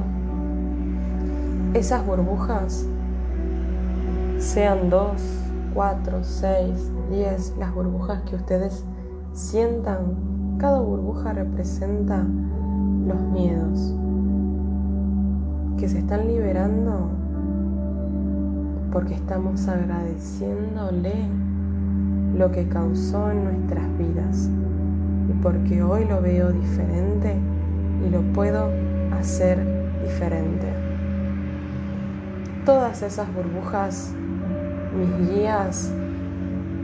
Esas 1.75 2.07
burbujas, 2.07 2.87
sean 4.39 4.91
dos, 4.91 5.23
cuatro, 5.73 6.23
seis, 6.23 6.93
diez, 7.11 7.55
las 7.59 7.75
burbujas 7.75 8.23
que 8.23 8.37
ustedes 8.37 8.85
sientan, 9.33 10.57
cada 10.59 10.81
burbuja 10.81 11.33
representa 11.33 12.25
los 13.07 13.21
miedos 13.33 13.95
que 15.79 15.89
se 15.89 15.99
están 15.99 16.29
liberando 16.29 17.11
porque 18.93 19.15
estamos 19.15 19.67
agradeciéndole 19.67 21.44
lo 22.37 22.51
que 22.51 22.67
causó 22.69 23.31
en 23.31 23.45
nuestras 23.45 23.87
vidas 23.97 24.51
y 25.29 25.33
porque 25.43 25.83
hoy 25.83 26.05
lo 26.05 26.21
veo 26.21 26.53
diferente 26.53 27.37
y 28.07 28.11
lo 28.11 28.21
puedo 28.33 28.71
hacer 29.19 29.59
diferente. 30.03 30.67
Todas 32.65 33.03
esas 33.03 33.33
burbujas, 33.33 34.13
mis 34.97 35.29
guías, 35.29 35.93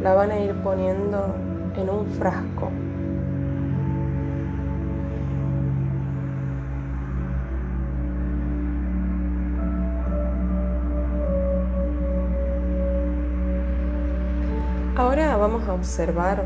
la 0.03 0.15
van 0.15 0.31
a 0.31 0.39
ir 0.39 0.55
poniendo 0.63 1.35
en 1.77 1.91
un 1.91 2.07
frasco 2.07 2.71
vamos 15.40 15.66
a 15.66 15.72
observar 15.72 16.44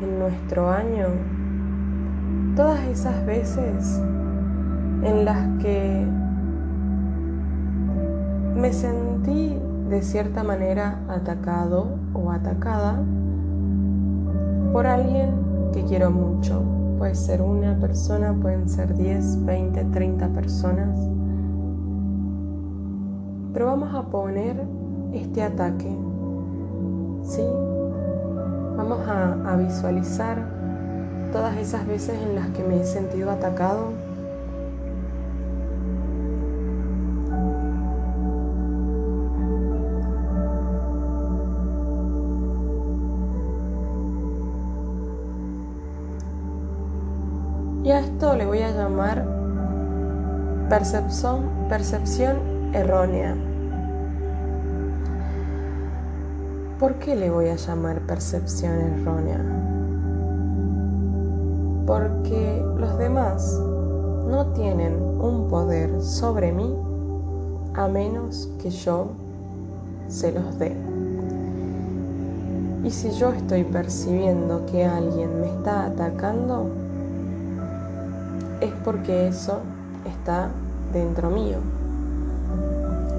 en 0.00 0.18
nuestro 0.18 0.70
año 0.70 1.08
todas 2.56 2.80
esas 2.84 3.26
veces 3.26 4.00
en 5.02 5.26
las 5.26 5.62
que 5.62 6.06
me 8.56 8.72
sentí 8.72 9.58
de 9.90 10.00
cierta 10.00 10.42
manera 10.42 11.00
atacado 11.08 11.98
o 12.14 12.30
atacada 12.30 12.98
por 14.72 14.86
alguien 14.86 15.32
que 15.74 15.84
quiero 15.84 16.10
mucho. 16.10 16.62
Puede 16.96 17.14
ser 17.14 17.42
una 17.42 17.78
persona, 17.78 18.32
pueden 18.32 18.66
ser 18.66 18.94
10, 18.94 19.44
20, 19.44 19.84
30 19.84 20.28
personas. 20.28 20.98
Pero 23.52 23.66
vamos 23.66 23.94
a 23.94 24.08
poner 24.08 24.66
este 25.12 25.42
ataque 25.42 25.94
¿sí? 27.24 27.42
Vamos 28.76 29.00
a, 29.08 29.56
visualizar 29.56 30.38
todas 31.32 31.56
esas 31.56 31.86
veces 31.86 32.20
en 32.20 32.34
las 32.34 32.48
que 32.48 32.62
me 32.64 32.80
he 32.80 32.84
sentido 32.84 33.30
atacado. 33.30 33.92
Y 47.84 47.90
a 47.90 48.00
esto 48.00 48.36
le 48.36 48.46
voy 48.46 48.62
a 48.62 48.70
llamar 48.70 49.24
percepción, 50.68 51.68
percepción 51.68 52.74
errónea. 52.74 53.51
¿Por 56.82 56.96
qué 56.96 57.14
le 57.14 57.30
voy 57.30 57.46
a 57.46 57.54
llamar 57.54 58.00
percepción 58.08 58.72
errónea? 58.72 59.38
Porque 61.86 62.60
los 62.76 62.98
demás 62.98 63.56
no 64.28 64.46
tienen 64.46 65.00
un 65.00 65.46
poder 65.48 66.02
sobre 66.02 66.50
mí 66.50 66.74
a 67.74 67.86
menos 67.86 68.50
que 68.60 68.70
yo 68.70 69.12
se 70.08 70.32
los 70.32 70.58
dé. 70.58 70.76
Y 72.82 72.90
si 72.90 73.12
yo 73.12 73.30
estoy 73.30 73.62
percibiendo 73.62 74.66
que 74.66 74.84
alguien 74.84 75.40
me 75.40 75.46
está 75.46 75.86
atacando, 75.86 76.68
es 78.60 78.72
porque 78.84 79.28
eso 79.28 79.60
está 80.04 80.48
dentro 80.92 81.30
mío. 81.30 81.58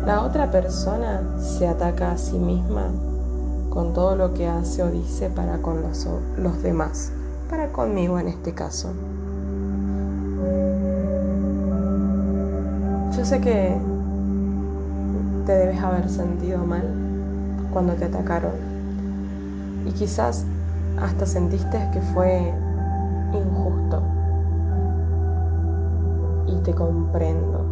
La 0.06 0.22
otra 0.22 0.52
persona 0.52 1.22
se 1.40 1.66
ataca 1.66 2.12
a 2.12 2.18
sí 2.18 2.38
misma 2.38 2.90
con 3.74 3.92
todo 3.92 4.16
lo 4.16 4.36
que 4.36 4.48
hace 4.48 4.84
o 4.84 4.92
dice 4.92 5.32
para 5.32 5.58
con 5.58 5.82
los, 5.82 6.08
los 6.38 6.62
demás, 6.62 7.12
para 7.50 7.72
conmigo 7.72 8.20
en 8.20 8.28
este 8.28 8.54
caso. 8.54 8.94
Yo 13.18 13.26
sé 13.26 13.42
que 13.42 13.76
te 15.48 15.52
debes 15.54 15.82
haber 15.82 16.08
sentido 16.08 16.60
mal 16.60 16.88
cuando 17.72 17.94
te 17.94 18.06
atacaron. 18.06 18.52
Y 19.88 19.92
quizás 19.92 20.46
hasta 21.02 21.26
sentiste 21.26 21.90
que 21.92 22.02
fue 22.14 22.54
injusto. 23.34 24.04
Y 26.46 26.58
te 26.64 26.76
comprendo. 26.76 27.66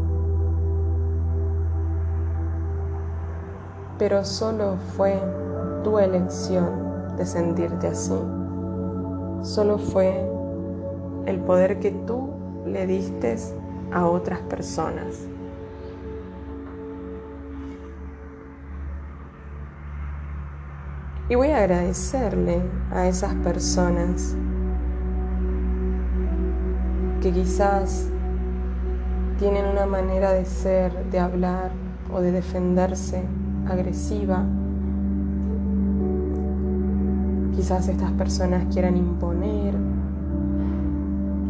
Pero 3.99 4.25
solo 4.25 4.77
fue 4.97 5.21
tu 5.83 5.99
elección 5.99 7.15
de 7.17 7.25
sentirte 7.25 7.87
así. 7.87 8.13
Solo 9.41 9.77
fue 9.77 10.23
el 11.25 11.39
poder 11.39 11.79
que 11.79 11.91
tú 11.91 12.29
le 12.65 12.87
diste 12.87 13.35
a 13.91 14.05
otras 14.05 14.39
personas. 14.41 15.27
Y 21.29 21.35
voy 21.35 21.47
a 21.47 21.59
agradecerle 21.59 22.61
a 22.91 23.07
esas 23.07 23.33
personas 23.35 24.35
que 27.21 27.31
quizás 27.31 28.09
tienen 29.39 29.65
una 29.65 29.85
manera 29.85 30.33
de 30.33 30.43
ser, 30.43 30.93
de 31.05 31.19
hablar 31.19 31.71
o 32.13 32.19
de 32.19 32.31
defenderse 32.31 33.23
agresiva. 33.67 34.43
Quizás 37.55 37.87
estas 37.87 38.11
personas 38.11 38.65
quieran 38.73 38.97
imponer 38.97 39.75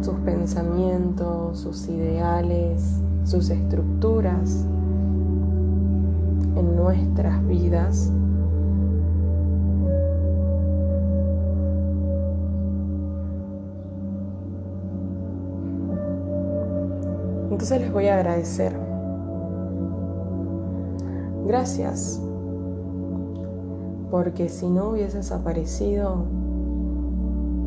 sus 0.02 0.14
pensamientos, 0.24 1.58
sus 1.58 1.88
ideales, 1.88 3.00
sus 3.24 3.50
estructuras 3.50 4.66
en 6.56 6.76
nuestras 6.76 7.46
vidas 7.46 8.12
Entonces 17.62 17.82
les 17.82 17.92
voy 17.92 18.08
a 18.08 18.16
agradecer. 18.16 18.72
Gracias, 21.46 22.20
porque 24.12 24.50
si 24.50 24.68
no 24.68 24.90
hubieses 24.90 25.32
aparecido, 25.32 26.26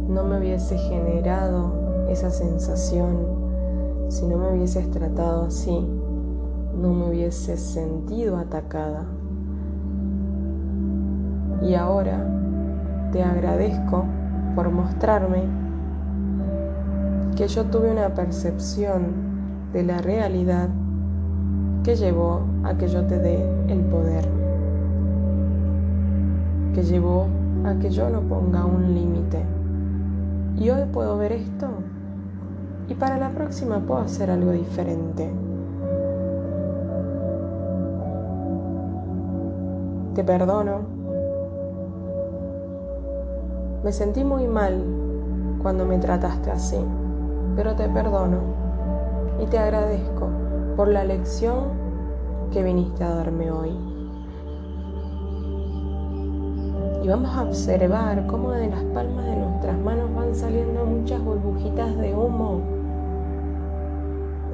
no 0.07 0.23
me 0.25 0.37
hubiese 0.37 0.77
generado 0.77 2.05
esa 2.07 2.29
sensación, 2.29 3.17
si 4.09 4.27
no 4.27 4.37
me 4.37 4.53
hubieses 4.53 4.91
tratado 4.91 5.45
así, 5.45 5.75
no 6.79 6.93
me 6.93 7.09
hubiese 7.09 7.57
sentido 7.57 8.37
atacada. 8.37 9.05
Y 11.63 11.73
ahora 11.73 12.23
te 13.11 13.23
agradezco 13.23 14.05
por 14.53 14.69
mostrarme 14.69 15.45
que 17.35 17.47
yo 17.47 17.65
tuve 17.65 17.89
una 17.89 18.13
percepción 18.13 19.07
de 19.73 19.81
la 19.81 19.97
realidad 19.97 20.69
que 21.83 21.95
llevó 21.95 22.41
a 22.63 22.77
que 22.77 22.87
yo 22.87 23.03
te 23.07 23.17
dé 23.17 23.49
el 23.67 23.79
poder, 23.85 24.44
que 26.75 26.83
llevó 26.83 27.27
a 27.63 27.75
que 27.75 27.89
yo 27.89 28.09
no 28.09 28.19
ponga 28.19 28.65
un 28.65 28.93
límite. 28.93 29.41
Y 30.57 30.69
hoy 30.69 30.83
puedo 30.91 31.17
ver 31.17 31.31
esto 31.31 31.67
y 32.89 32.93
para 32.95 33.17
la 33.17 33.29
próxima 33.29 33.79
puedo 33.79 34.01
hacer 34.01 34.29
algo 34.29 34.51
diferente. 34.51 35.31
Te 40.15 40.23
perdono. 40.25 40.81
Me 43.81 43.93
sentí 43.93 44.25
muy 44.25 44.45
mal 44.45 44.83
cuando 45.61 45.85
me 45.85 45.97
trataste 45.97 46.51
así, 46.51 46.79
pero 47.55 47.75
te 47.75 47.87
perdono 47.87 48.39
y 49.41 49.45
te 49.45 49.57
agradezco 49.57 50.27
por 50.75 50.89
la 50.89 51.05
lección 51.05 51.69
que 52.51 52.63
viniste 52.63 53.03
a 53.05 53.15
darme 53.15 53.49
hoy. 53.49 53.94
Y 57.05 57.07
vamos 57.07 57.37
a 57.37 57.43
observar 57.43 58.25
cómo 58.25 58.49
de 58.49 58.67
las 58.67 58.83
palmas 58.85 59.27
de 59.27 59.35
nuestras 59.35 59.77
manos 59.77 60.09
van 60.15 60.33
saliendo 60.33 60.87
muchas 60.87 61.23
burbujitas 61.23 61.95
de 61.97 62.15
humo 62.15 62.63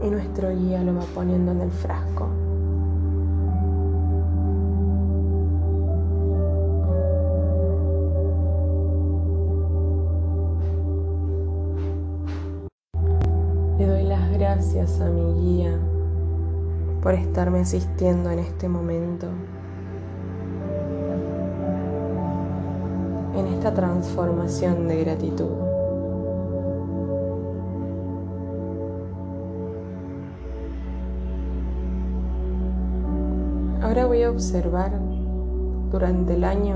y 0.04 0.10
nuestro 0.10 0.54
guía 0.54 0.84
lo 0.84 0.96
va 0.96 1.06
poniendo 1.16 1.54
en 1.54 1.62
el 1.62 1.72
frasco. 1.72 2.28
gracias 14.38 15.00
a 15.00 15.10
mi 15.10 15.34
guía 15.40 15.80
por 17.02 17.14
estarme 17.14 17.62
asistiendo 17.62 18.30
en 18.30 18.40
este 18.40 18.68
momento, 18.68 19.28
en 23.41 23.54
esta 23.56 23.73
transformación 23.73 24.88
de 24.88 25.04
gratitud. 25.04 25.49
Ahora 33.82 34.06
voy 34.06 34.21
a 34.21 34.30
observar 34.30 34.91
durante 35.91 36.36
el 36.36 36.43
año 36.43 36.75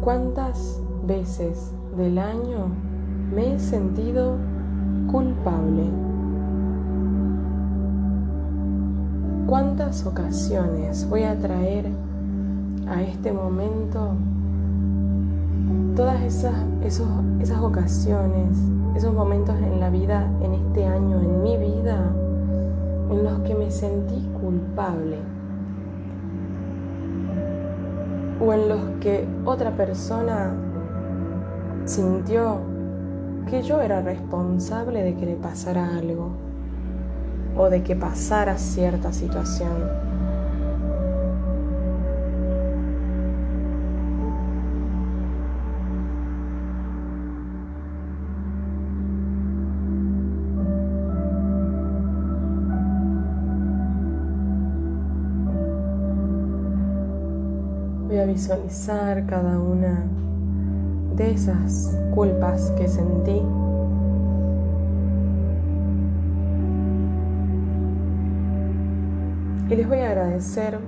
cuántas 0.00 0.80
veces 1.06 1.72
del 1.96 2.18
año 2.18 2.68
me 3.34 3.54
he 3.54 3.58
sentido 3.58 4.36
culpable. 5.10 5.84
¿Cuántas 9.46 10.06
ocasiones 10.06 11.06
voy 11.06 11.24
a 11.24 11.38
traer 11.38 11.90
a 12.92 13.02
este 13.02 13.32
momento 13.32 14.14
todas 15.96 16.20
esas, 16.22 16.54
esas 16.84 17.60
ocasiones, 17.60 18.58
esos 18.94 19.14
momentos 19.14 19.56
en 19.56 19.80
la 19.80 19.90
vida, 19.90 20.30
en 20.42 20.54
este 20.54 20.86
año, 20.86 21.20
en 21.20 21.42
mi 21.42 21.56
vida, 21.56 22.12
en 23.10 23.24
los 23.24 23.40
que 23.40 23.54
me 23.54 23.70
sentí 23.70 24.20
culpable? 24.40 25.18
O 28.44 28.52
en 28.52 28.68
los 28.68 28.80
que 29.00 29.26
otra 29.44 29.70
persona 29.70 30.52
sintió 31.84 32.58
que 33.48 33.62
yo 33.62 33.80
era 33.80 34.02
responsable 34.02 35.02
de 35.02 35.14
que 35.14 35.26
le 35.26 35.34
pasara 35.36 35.96
algo 35.96 36.30
o 37.56 37.68
de 37.68 37.82
que 37.82 37.96
pasara 37.96 38.56
cierta 38.58 39.12
situación. 39.12 40.11
Visualizar 58.32 59.26
cada 59.26 59.58
una 59.58 60.06
de 61.16 61.32
esas 61.32 61.98
culpas 62.14 62.72
que 62.78 62.88
sentí. 62.88 63.42
Y 69.68 69.76
les 69.76 69.86
voy 69.86 69.98
a 69.98 70.08
agradecer 70.08 70.78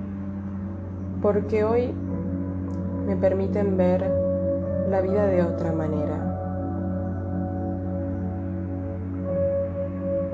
porque 1.21 1.63
hoy 1.63 1.93
me 3.05 3.15
permiten 3.15 3.77
ver 3.77 4.01
la 4.89 5.01
vida 5.01 5.27
de 5.27 5.43
otra 5.43 5.71
manera. 5.71 6.17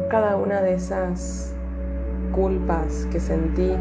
Cada 0.09 0.37
una 0.37 0.61
de 0.61 0.75
esas 0.75 1.53
culpas 2.33 3.05
que 3.11 3.19
sentí, 3.19 3.73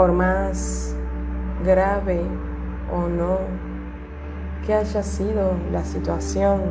por 0.00 0.12
más 0.12 0.96
grave 1.62 2.22
o 2.90 3.06
no 3.06 3.36
que 4.64 4.72
haya 4.72 5.02
sido 5.02 5.52
la 5.70 5.84
situación, 5.84 6.62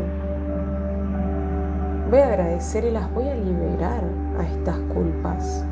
voy 2.10 2.22
a 2.22 2.26
agradecer 2.26 2.86
y 2.86 2.90
las 2.90 3.14
voy 3.14 3.30
a 3.30 3.36
liberar 3.36 4.02
a 4.40 4.48
estas 4.48 4.78
culpas. 4.92 5.64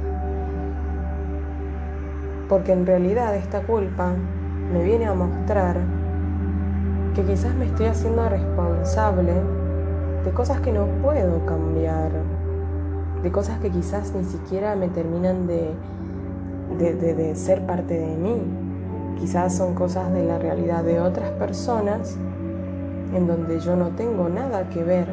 Porque 2.47 2.73
en 2.73 2.85
realidad 2.85 3.35
esta 3.35 3.63
culpa 3.63 4.13
me 4.71 4.83
viene 4.83 5.07
a 5.07 5.15
mostrar 5.15 5.77
que 7.15 7.23
quizás 7.23 7.55
me 7.55 7.65
estoy 7.65 7.87
haciendo 7.87 8.29
responsable 8.29 9.33
de 10.23 10.29
cosas 10.29 10.59
que 10.59 10.71
no 10.71 10.85
puedo 11.01 11.43
cambiar, 11.47 12.11
de 13.23 13.31
cosas 13.31 13.57
que 13.57 13.71
quizás 13.71 14.13
ni 14.13 14.25
siquiera 14.25 14.75
me 14.75 14.89
terminan 14.89 15.47
de, 15.47 15.73
de, 16.77 17.35
ser 17.35 17.61
parte 17.65 17.97
de 17.99 18.15
mí. 18.15 18.41
Quizás 19.19 19.55
son 19.55 19.73
cosas 19.73 20.13
de 20.13 20.23
la 20.23 20.37
realidad 20.37 20.83
de 20.83 20.99
otras 20.99 21.31
personas 21.31 22.17
en 23.13 23.27
donde 23.27 23.59
yo 23.59 23.75
no 23.75 23.89
tengo 23.89 24.29
nada 24.29 24.69
que 24.69 24.83
ver. 24.83 25.07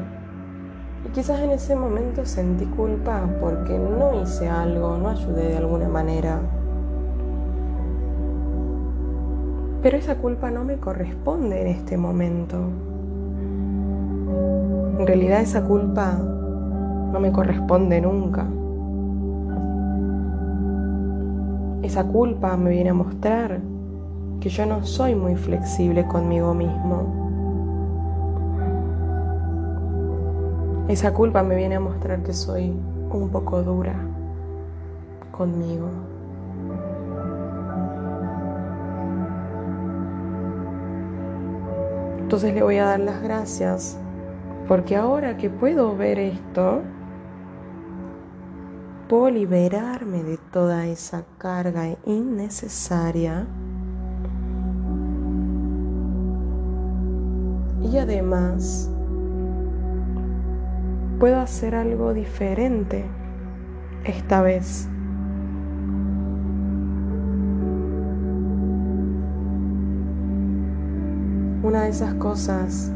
Y 1.07 1.09
quizás 1.11 1.41
en 1.41 1.51
ese 1.51 1.75
momento 1.75 2.25
sentí 2.25 2.67
culpa 2.67 3.23
porque 3.41 3.79
no 3.79 4.23
hice 4.23 4.49
algo, 4.49 4.97
no 4.99 5.09
ayudé 5.09 5.49
de 5.49 5.57
alguna 5.57 5.89
manera. 5.89 6.41
Pero 9.83 9.97
esa 9.99 10.17
culpa 10.17 10.51
no 10.51 10.65
me 10.65 10.77
corresponde 10.77 11.61
en 11.61 11.67
este 11.69 11.97
momento. 11.97 12.57
En 14.99 15.07
realidad 15.07 15.41
esa 15.41 15.65
culpa 15.65 16.17
no 17.13 17.21
me 17.21 17.33
corresponde 17.33 18.01
nunca. 18.01 18.47
Esa 21.85 22.03
culpa 22.03 22.57
me 22.57 22.71
viene 22.71 22.89
a 22.89 22.95
mostrar 22.95 23.61
que 24.41 24.49
yo 24.49 24.65
no 24.65 24.87
soy 24.87 25.15
muy 25.15 25.37
flexible 25.37 26.07
conmigo 26.07 26.55
mismo. 26.55 27.27
Esa 30.89 31.13
culpa 31.13 31.43
me 31.43 31.55
viene 31.55 31.75
a 31.75 31.81
mostrar 31.81 32.23
que 32.23 32.33
soy 32.33 32.75
un 33.11 33.29
poco 33.29 33.63
dura 33.63 33.97
conmigo. 35.31 35.91
Entonces 42.19 42.55
le 42.55 42.63
voy 42.63 42.79
a 42.79 42.87
dar 42.87 43.01
las 43.01 43.23
gracias 43.23 43.99
porque 44.67 44.97
ahora 44.97 45.37
que 45.37 45.51
puedo 45.51 45.95
ver 45.95 46.19
esto, 46.19 46.81
puedo 49.09 49.31
liberarme 49.31 50.23
de 50.23 50.39
toda 50.53 50.87
esa 50.87 51.25
carga 51.39 51.97
innecesaria. 52.07 53.47
Y 57.83 57.99
además, 57.99 58.91
puedo 61.19 61.39
hacer 61.39 61.75
algo 61.75 62.15
diferente 62.15 63.05
esta 64.05 64.43
vez. 64.43 64.89
Una 71.63 71.83
de 71.83 71.89
esas 71.91 72.15
cosas 72.15 72.93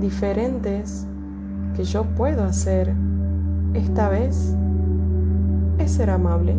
diferentes 0.00 1.06
que 1.76 1.84
yo 1.84 2.04
puedo 2.04 2.44
hacer 2.44 2.94
esta 3.74 4.08
vez 4.08 4.54
es 5.78 5.92
ser 5.92 6.10
amable. 6.10 6.54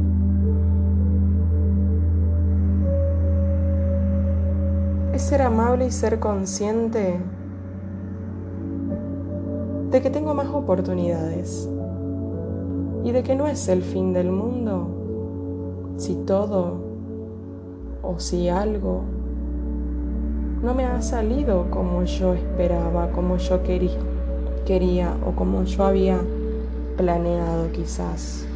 Es 5.13 5.21
ser 5.21 5.41
amable 5.41 5.85
y 5.85 5.91
ser 5.91 6.19
consciente 6.19 7.19
de 9.91 10.01
que 10.01 10.09
tengo 10.09 10.33
más 10.33 10.47
oportunidades 10.47 11.69
y 13.03 13.11
de 13.11 13.21
que 13.21 13.35
no 13.35 13.47
es 13.47 13.67
el 13.67 13.83
fin 13.83 14.11
del 14.11 14.31
mundo 14.31 15.93
si 15.97 16.15
todo 16.15 16.81
o 18.01 18.19
si 18.19 18.49
algo 18.49 19.03
no 20.63 20.73
me 20.73 20.85
ha 20.85 21.01
salido 21.01 21.69
como 21.69 22.03
yo 22.05 22.33
esperaba, 22.33 23.11
como 23.11 23.37
yo 23.37 23.61
quería, 23.63 23.99
quería 24.65 25.13
o 25.27 25.31
como 25.31 25.63
yo 25.63 25.83
había 25.83 26.21
planeado 26.97 27.71
quizás. 27.71 28.47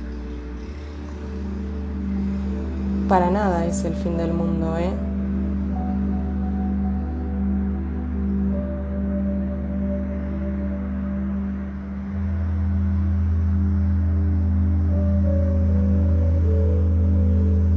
Para 3.08 3.32
nada 3.32 3.65
es 3.65 3.86
el 3.86 3.93
fin 3.93 4.17
del 4.17 4.34
mundo, 4.34 4.78
¿eh? 4.78 4.91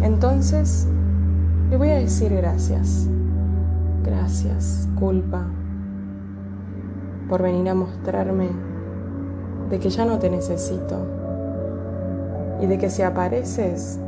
Entonces, 0.03 0.89
le 1.71 1.77
voy 1.77 1.91
a 1.91 1.95
decir 1.95 2.35
gracias. 2.35 3.07
Gracias, 4.05 4.89
culpa, 4.99 5.45
por 7.29 7.41
venir 7.43 7.69
a 7.69 7.75
mostrarme 7.75 8.49
de 9.71 9.79
que 9.79 9.91
ya 9.91 10.05
no 10.05 10.19
te 10.19 10.29
necesito 10.29 11.07
y 12.61 12.67
de 12.67 12.79
que 12.79 12.91
si 12.91 13.03
apareces, 13.03 14.01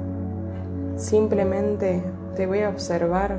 simplemente 1.02 2.02
te 2.36 2.46
voy 2.46 2.60
a 2.60 2.68
observar 2.68 3.36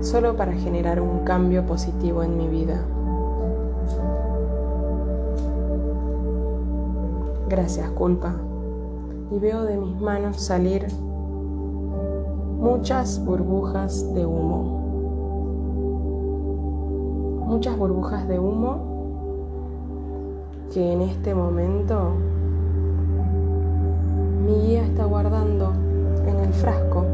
solo 0.00 0.36
para 0.36 0.52
generar 0.52 1.00
un 1.00 1.20
cambio 1.20 1.64
positivo 1.64 2.22
en 2.22 2.36
mi 2.36 2.48
vida. 2.48 2.84
Gracias, 7.48 7.88
culpa. 7.90 8.34
Y 9.30 9.38
veo 9.38 9.62
de 9.62 9.76
mis 9.76 10.00
manos 10.00 10.40
salir 10.40 10.88
muchas 12.58 13.24
burbujas 13.24 14.12
de 14.14 14.26
humo. 14.26 14.82
Muchas 17.46 17.78
burbujas 17.78 18.26
de 18.26 18.40
humo 18.40 18.94
que 20.72 20.92
en 20.92 21.02
este 21.02 21.34
momento 21.34 22.10
mi 24.44 24.54
guía 24.66 24.84
está 24.84 25.04
guardando 25.04 25.83
en 26.26 26.40
el 26.40 26.52
frasco, 26.52 27.04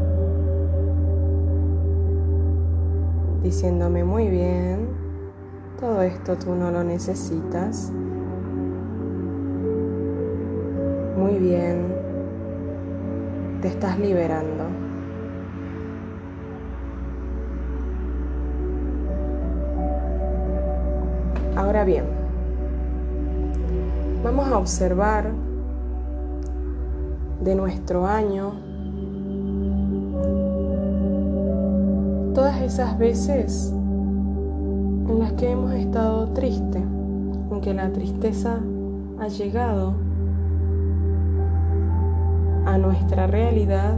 diciéndome 3.43 4.03
muy 4.03 4.29
bien, 4.29 4.87
todo 5.79 6.03
esto 6.03 6.35
tú 6.37 6.53
no 6.53 6.69
lo 6.69 6.83
necesitas. 6.83 7.91
Muy 11.17 11.39
bien, 11.39 11.87
te 13.61 13.67
estás 13.67 13.99
liberando. 13.99 14.63
Ahora 21.55 21.83
bien, 21.83 22.05
vamos 24.23 24.47
a 24.51 24.57
observar 24.57 25.31
de 27.41 27.55
nuestro 27.55 28.05
año 28.05 28.70
esas 32.71 32.97
veces 32.97 33.73
en 33.73 35.19
las 35.19 35.33
que 35.33 35.51
hemos 35.51 35.73
estado 35.73 36.29
tristes, 36.29 36.81
en 37.51 37.59
que 37.59 37.73
la 37.73 37.91
tristeza 37.91 38.59
ha 39.19 39.27
llegado 39.27 39.93
a 42.65 42.77
nuestra 42.77 43.27
realidad 43.27 43.97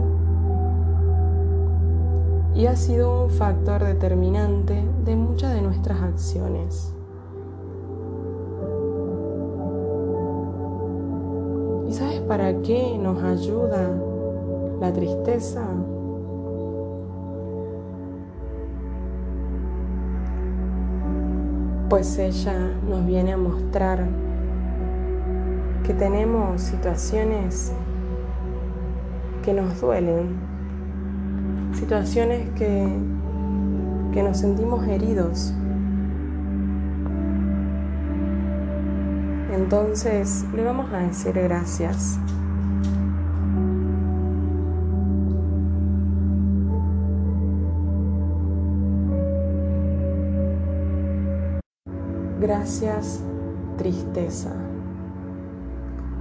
y 2.56 2.66
ha 2.66 2.74
sido 2.74 3.26
un 3.26 3.30
factor 3.30 3.84
determinante 3.84 4.82
de 5.04 5.14
muchas 5.14 5.54
de 5.54 5.62
nuestras 5.62 6.02
acciones. 6.02 6.92
sabes 11.90 12.22
para 12.22 12.60
qué 12.62 12.98
nos 12.98 13.22
ayuda 13.22 13.88
la 14.80 14.92
tristeza? 14.92 15.62
Pues 21.88 22.18
ella 22.18 22.72
nos 22.88 23.06
viene 23.06 23.32
a 23.32 23.36
mostrar 23.36 24.06
que 25.84 25.94
tenemos 25.94 26.60
situaciones 26.62 27.72
que 29.42 29.52
nos 29.52 29.80
duelen, 29.80 30.36
situaciones 31.74 32.48
que, 32.56 32.88
que 34.12 34.22
nos 34.22 34.38
sentimos 34.38 34.86
heridos 34.86 35.54
Entonces 39.54 40.44
le 40.52 40.64
vamos 40.64 40.92
a 40.92 40.98
decir 40.98 41.32
gracias. 41.32 42.18
Gracias, 52.40 53.20
tristeza. 53.76 54.50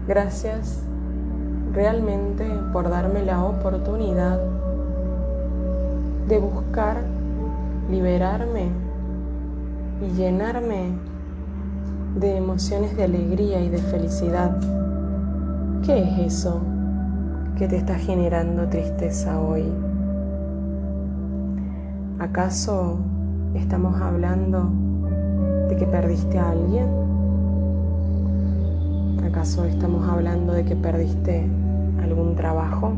Gracias 0.07 0.83
realmente 1.73 2.45
por 2.71 2.89
darme 2.89 3.23
la 3.23 3.43
oportunidad 3.43 4.39
de 6.27 6.39
buscar 6.39 6.97
liberarme 7.89 8.69
y 10.01 10.13
llenarme 10.15 10.91
de 12.19 12.37
emociones 12.37 12.95
de 12.95 13.03
alegría 13.03 13.61
y 13.61 13.69
de 13.69 13.79
felicidad 13.79 14.57
¿Qué 15.85 16.01
es 16.01 16.33
eso 16.33 16.61
que 17.57 17.67
te 17.67 17.75
está 17.75 17.95
generando 17.95 18.69
tristeza 18.69 19.41
hoy? 19.41 19.65
¿Acaso 22.19 22.99
estamos 23.53 24.01
hablando 24.01 24.71
que 25.75 25.85
perdiste 25.87 26.37
a 26.37 26.51
alguien? 26.51 26.87
¿Acaso 29.25 29.65
estamos 29.65 30.07
hablando 30.07 30.53
de 30.53 30.63
que 30.65 30.75
perdiste 30.75 31.49
algún 32.01 32.35
trabajo? 32.35 32.93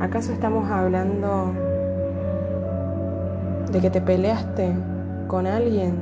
¿Acaso 0.00 0.32
estamos 0.32 0.68
hablando 0.70 1.52
de 3.70 3.80
que 3.80 3.90
te 3.90 4.00
peleaste 4.00 4.72
con 5.28 5.46
alguien? 5.46 5.94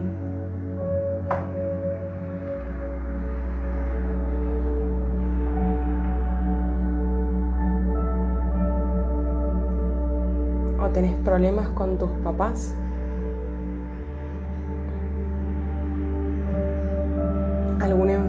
¿O 10.83 10.89
tenés 10.89 11.14
problemas 11.16 11.68
con 11.68 11.99
tus 11.99 12.11
papás? 12.25 12.75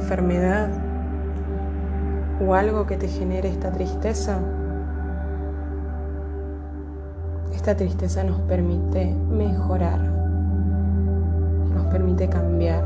Enfermedad 0.01 0.69
o 2.45 2.55
algo 2.55 2.87
que 2.87 2.97
te 2.97 3.07
genere 3.07 3.49
esta 3.49 3.71
tristeza? 3.71 4.39
Esta 7.53 7.75
tristeza 7.75 8.23
nos 8.23 8.41
permite 8.41 9.13
mejorar, 9.29 9.99
nos 9.99 11.85
permite 11.87 12.27
cambiar, 12.27 12.83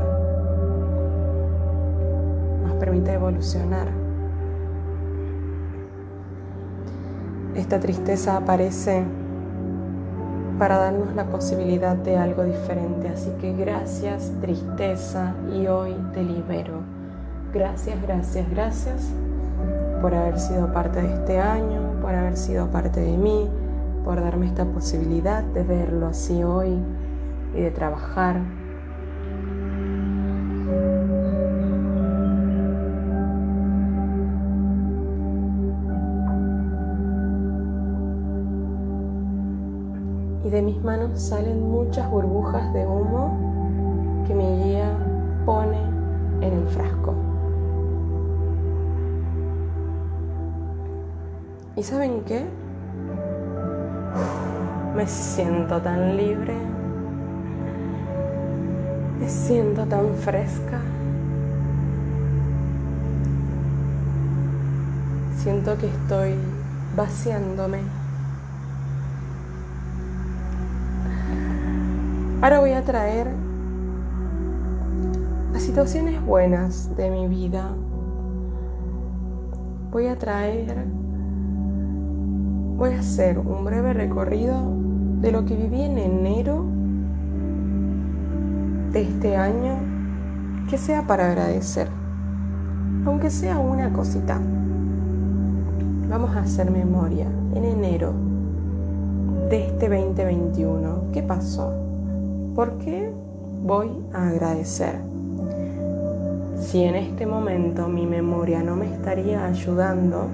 nos 2.62 2.74
permite 2.74 3.12
evolucionar. 3.14 3.88
Esta 7.54 7.80
tristeza 7.80 8.36
aparece 8.36 9.02
para 10.58 10.78
darnos 10.78 11.14
la 11.14 11.24
posibilidad 11.26 11.96
de 11.96 12.18
algo 12.18 12.44
diferente. 12.44 13.08
Así 13.08 13.30
que 13.40 13.54
gracias 13.54 14.32
tristeza 14.40 15.34
y 15.52 15.66
hoy 15.66 15.94
te 16.12 16.22
libero. 16.22 16.85
Gracias, 17.52 18.02
gracias, 18.02 18.50
gracias 18.50 19.12
por 20.00 20.14
haber 20.14 20.38
sido 20.38 20.72
parte 20.72 21.00
de 21.00 21.14
este 21.14 21.40
año, 21.40 22.00
por 22.02 22.14
haber 22.14 22.36
sido 22.36 22.70
parte 22.70 23.00
de 23.00 23.16
mí, 23.16 23.48
por 24.04 24.20
darme 24.20 24.46
esta 24.46 24.64
posibilidad 24.64 25.42
de 25.42 25.62
verlo 25.62 26.06
así 26.06 26.42
hoy 26.44 26.78
y 27.54 27.60
de 27.60 27.70
trabajar. 27.70 28.40
Y 40.44 40.50
de 40.50 40.62
mis 40.62 40.80
manos 40.84 41.20
salen 41.20 41.68
muchas 41.68 42.08
burbujas 42.10 42.72
de 42.74 42.86
humo 42.86 44.24
que 44.26 44.34
mi 44.34 44.62
guía 44.62 44.96
pone 45.44 45.80
en 46.42 46.52
el 46.52 46.68
frasco. 46.68 47.25
¿Y 51.76 51.82
saben 51.82 52.22
qué? 52.24 52.46
Me 54.96 55.06
siento 55.06 55.78
tan 55.82 56.16
libre. 56.16 56.54
Me 59.20 59.28
siento 59.28 59.84
tan 59.84 60.14
fresca. 60.16 60.80
Siento 65.36 65.76
que 65.76 65.88
estoy 65.88 66.34
vaciándome. 66.96 67.80
Ahora 72.40 72.60
voy 72.60 72.72
a 72.72 72.82
traer 72.82 73.28
las 75.52 75.62
situaciones 75.62 76.24
buenas 76.24 76.96
de 76.96 77.10
mi 77.10 77.28
vida. 77.28 77.68
Voy 79.90 80.06
a 80.06 80.18
traer 80.18 81.05
voy 82.76 82.92
a 82.92 83.00
hacer 83.00 83.38
un 83.38 83.64
breve 83.64 83.94
recorrido 83.94 84.54
de 85.22 85.32
lo 85.32 85.46
que 85.46 85.56
viví 85.56 85.80
en 85.80 85.96
enero 85.96 86.66
de 88.92 89.00
este 89.00 89.36
año 89.36 89.78
que 90.68 90.76
sea 90.76 91.06
para 91.06 91.30
agradecer, 91.30 91.88
aunque 93.06 93.30
sea 93.30 93.58
una 93.58 93.92
cosita. 93.92 94.38
Vamos 96.10 96.36
a 96.36 96.40
hacer 96.40 96.70
memoria 96.70 97.26
en 97.54 97.64
enero 97.64 98.12
de 99.48 99.68
este 99.68 99.88
2021. 99.88 101.12
¿Qué 101.12 101.22
pasó? 101.22 101.72
¿Por 102.54 102.76
qué 102.78 103.10
voy 103.64 103.90
a 104.12 104.28
agradecer? 104.28 104.96
Si 106.58 106.82
en 106.82 106.94
este 106.96 107.26
momento 107.26 107.88
mi 107.88 108.06
memoria 108.06 108.62
no 108.62 108.76
me 108.76 108.92
estaría 108.92 109.46
ayudando, 109.46 110.28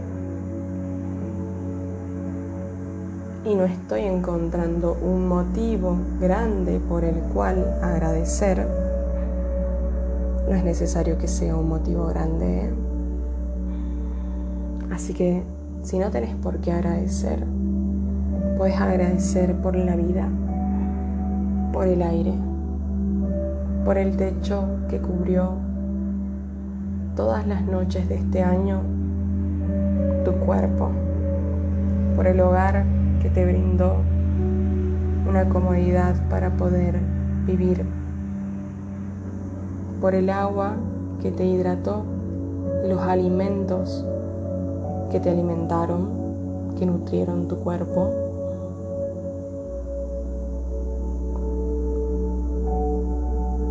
y 3.45 3.55
no 3.55 3.65
estoy 3.65 4.03
encontrando 4.03 4.97
un 5.03 5.27
motivo 5.27 5.97
grande 6.21 6.79
por 6.89 7.05
el 7.05 7.17
cual 7.35 7.79
agradecer, 7.83 8.67
no 10.49 10.55
es 10.55 10.63
necesario 10.63 11.19
que 11.19 11.27
sea 11.27 11.57
un 11.57 11.69
motivo 11.69 12.07
grande. 12.07 12.67
¿eh? 12.67 12.71
Así 14.93 15.13
que 15.13 15.43
si 15.83 15.99
no 15.99 16.11
tenés 16.11 16.35
por 16.37 16.59
qué 16.59 16.71
agradecer, 16.73 17.45
puedes 18.57 18.81
agradecer 18.81 19.57
por 19.57 19.75
la 19.75 19.97
vida, 19.97 20.29
por 21.73 21.89
el 21.89 22.03
aire, 22.03 22.35
por 23.85 23.99
el 23.99 24.17
techo 24.17 24.67
que 24.89 24.99
cubrió 24.99 25.55
todas 27.17 27.47
las 27.49 27.63
noches 27.65 28.09
de 28.09 28.17
este 28.17 28.45
año 28.45 28.83
tu 30.25 30.33
cuerpo, 30.33 30.91
por 32.15 32.29
el 32.29 32.39
hogar 32.39 32.85
que 33.23 33.31
te 33.31 33.47
brindó 33.47 33.99
una 35.29 35.49
comodidad 35.49 36.17
para 36.29 36.51
poder 36.57 36.99
vivir, 37.47 37.87
por 40.01 40.17
el 40.17 40.29
agua 40.29 40.75
que 41.23 41.31
te 41.31 41.45
hidrató, 41.45 42.03
los 42.85 43.01
alimentos 43.01 44.05
que 45.13 45.21
te 45.21 45.31
alimentaron, 45.31 46.75
que 46.77 46.85
nutrieron 46.85 47.47
tu 47.47 47.59
cuerpo. 47.59 48.11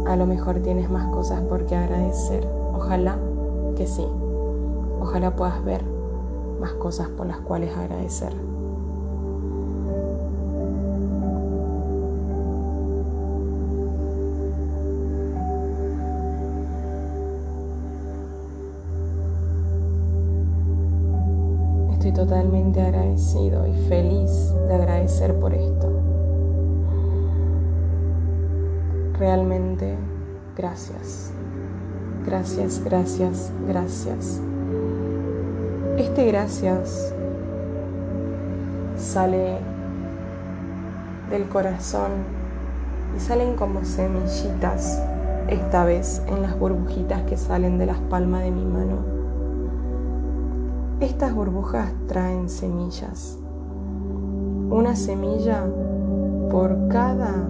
A 0.07 0.15
lo 0.15 0.25
mejor 0.25 0.59
tienes 0.59 0.89
más 0.89 1.07
cosas 1.07 1.41
por 1.41 1.65
qué 1.65 1.75
agradecer. 1.75 2.47
Ojalá 2.73 3.17
que 3.75 3.85
sí. 3.85 4.05
Ojalá 5.01 5.35
puedas 5.35 5.63
ver 5.65 5.81
más 6.61 6.71
cosas 6.73 7.09
por 7.09 7.27
las 7.27 7.39
cuales 7.39 7.75
agradecer. 7.75 8.50
Y 23.67 23.73
feliz 23.87 24.53
de 24.67 24.73
agradecer 24.73 25.33
por 25.35 25.53
esto. 25.53 25.89
Realmente, 29.19 29.95
gracias. 30.57 31.31
Gracias, 32.25 32.83
gracias, 32.83 33.51
gracias. 33.67 34.41
Este 35.97 36.25
gracias 36.25 37.13
sale 38.97 39.57
del 41.29 41.47
corazón 41.47 42.11
y 43.15 43.19
salen 43.19 43.55
como 43.55 43.85
semillitas, 43.85 44.99
esta 45.47 45.85
vez 45.85 46.21
en 46.27 46.41
las 46.41 46.57
burbujitas 46.57 47.21
que 47.23 47.37
salen 47.37 47.77
de 47.77 47.85
las 47.85 47.99
palmas 47.99 48.43
de 48.43 48.51
mi 48.51 48.65
mano. 48.65 49.10
Estas 51.21 51.35
burbujas 51.35 51.93
traen 52.07 52.49
semillas. 52.49 53.37
Una 54.71 54.95
semilla 54.95 55.67
por 56.49 56.87
cada 56.87 57.47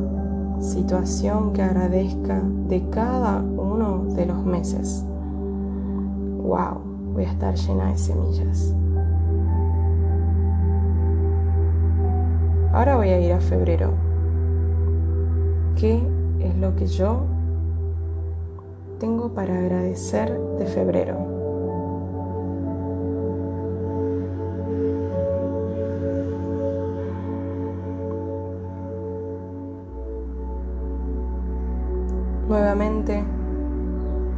situación 0.59 1.53
que 1.53 1.61
agradezca 1.61 2.41
de 2.67 2.89
cada 2.89 3.39
uno 3.39 4.13
de 4.13 4.25
los 4.25 4.43
meses. 4.43 5.05
¡Wow! 6.43 6.81
Voy 7.13 7.23
a 7.23 7.31
estar 7.31 7.55
llena 7.55 7.91
de 7.91 7.97
semillas. 7.97 8.75
Ahora 12.73 12.97
voy 12.97 13.07
a 13.07 13.21
ir 13.21 13.31
a 13.31 13.39
febrero. 13.39 13.91
¿Qué 15.77 16.05
es 16.41 16.57
lo 16.57 16.75
que 16.75 16.87
yo 16.87 17.21
tengo 18.99 19.29
para 19.29 19.57
agradecer 19.57 20.37
de 20.59 20.65
febrero? 20.65 21.30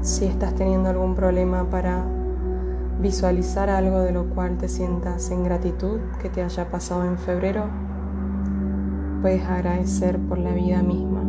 Si 0.01 0.25
estás 0.25 0.55
teniendo 0.55 0.89
algún 0.89 1.13
problema 1.13 1.69
para 1.69 2.03
visualizar 2.99 3.69
algo 3.69 3.99
de 3.99 4.11
lo 4.11 4.27
cual 4.31 4.57
te 4.57 4.67
sientas 4.67 5.29
en 5.29 5.43
gratitud 5.43 5.99
que 6.19 6.29
te 6.29 6.41
haya 6.41 6.71
pasado 6.71 7.05
en 7.05 7.19
febrero, 7.19 7.65
puedes 9.21 9.45
agradecer 9.45 10.17
por 10.17 10.39
la 10.39 10.51
vida 10.51 10.81
misma, 10.81 11.21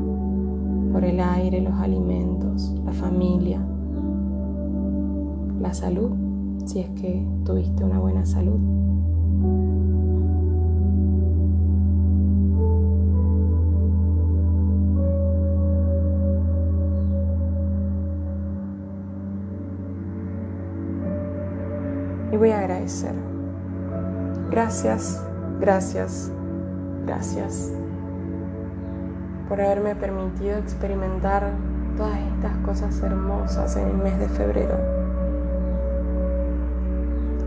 por 0.93 1.05
el 1.05 1.21
aire, 1.21 1.61
los 1.61 1.75
alimentos, 1.75 2.75
la 2.87 2.93
familia, 2.93 3.61
la 5.61 5.75
salud, 5.75 6.13
si 6.65 6.81
es 6.81 6.89
que 6.91 7.23
tuviste 7.45 7.85
una 7.85 7.99
buena 7.99 8.25
salud. 8.25 8.59
Y 22.35 22.37
voy 22.37 22.51
a 22.51 22.59
agradecer. 22.59 23.13
Gracias, 24.51 25.25
gracias, 25.61 26.33
gracias 27.07 27.73
por 29.49 29.61
haberme 29.61 29.95
permitido 29.95 30.59
experimentar 30.59 31.53
todas 31.97 32.19
estas 32.19 32.57
cosas 32.65 33.01
hermosas 33.03 33.77
en 33.77 33.87
el 33.87 33.97
mes 33.99 34.19
de 34.19 34.29
febrero. 34.29 34.77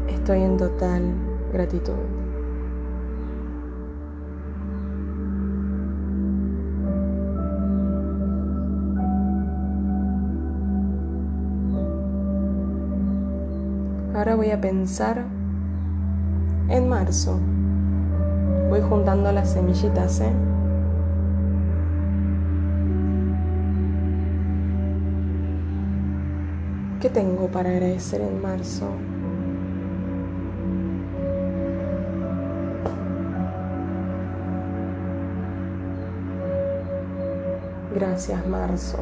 Estoy 0.08 0.44
en 0.44 0.56
total 0.56 1.04
gratitud. 1.52 2.17
Ahora 14.28 14.36
voy 14.36 14.52
a 14.52 14.60
pensar 14.60 15.24
en 16.68 16.90
marzo. 16.90 17.40
Voy 18.68 18.82
juntando 18.82 19.32
las 19.32 19.54
semillitas, 19.54 20.20
¿eh? 20.20 20.34
¿Qué 27.00 27.10
tengo 27.10 27.48
para 27.48 27.70
agradecer 27.70 28.20
en 28.20 28.42
marzo? 28.42 28.90
Gracias, 37.96 38.46
marzo. 38.46 38.98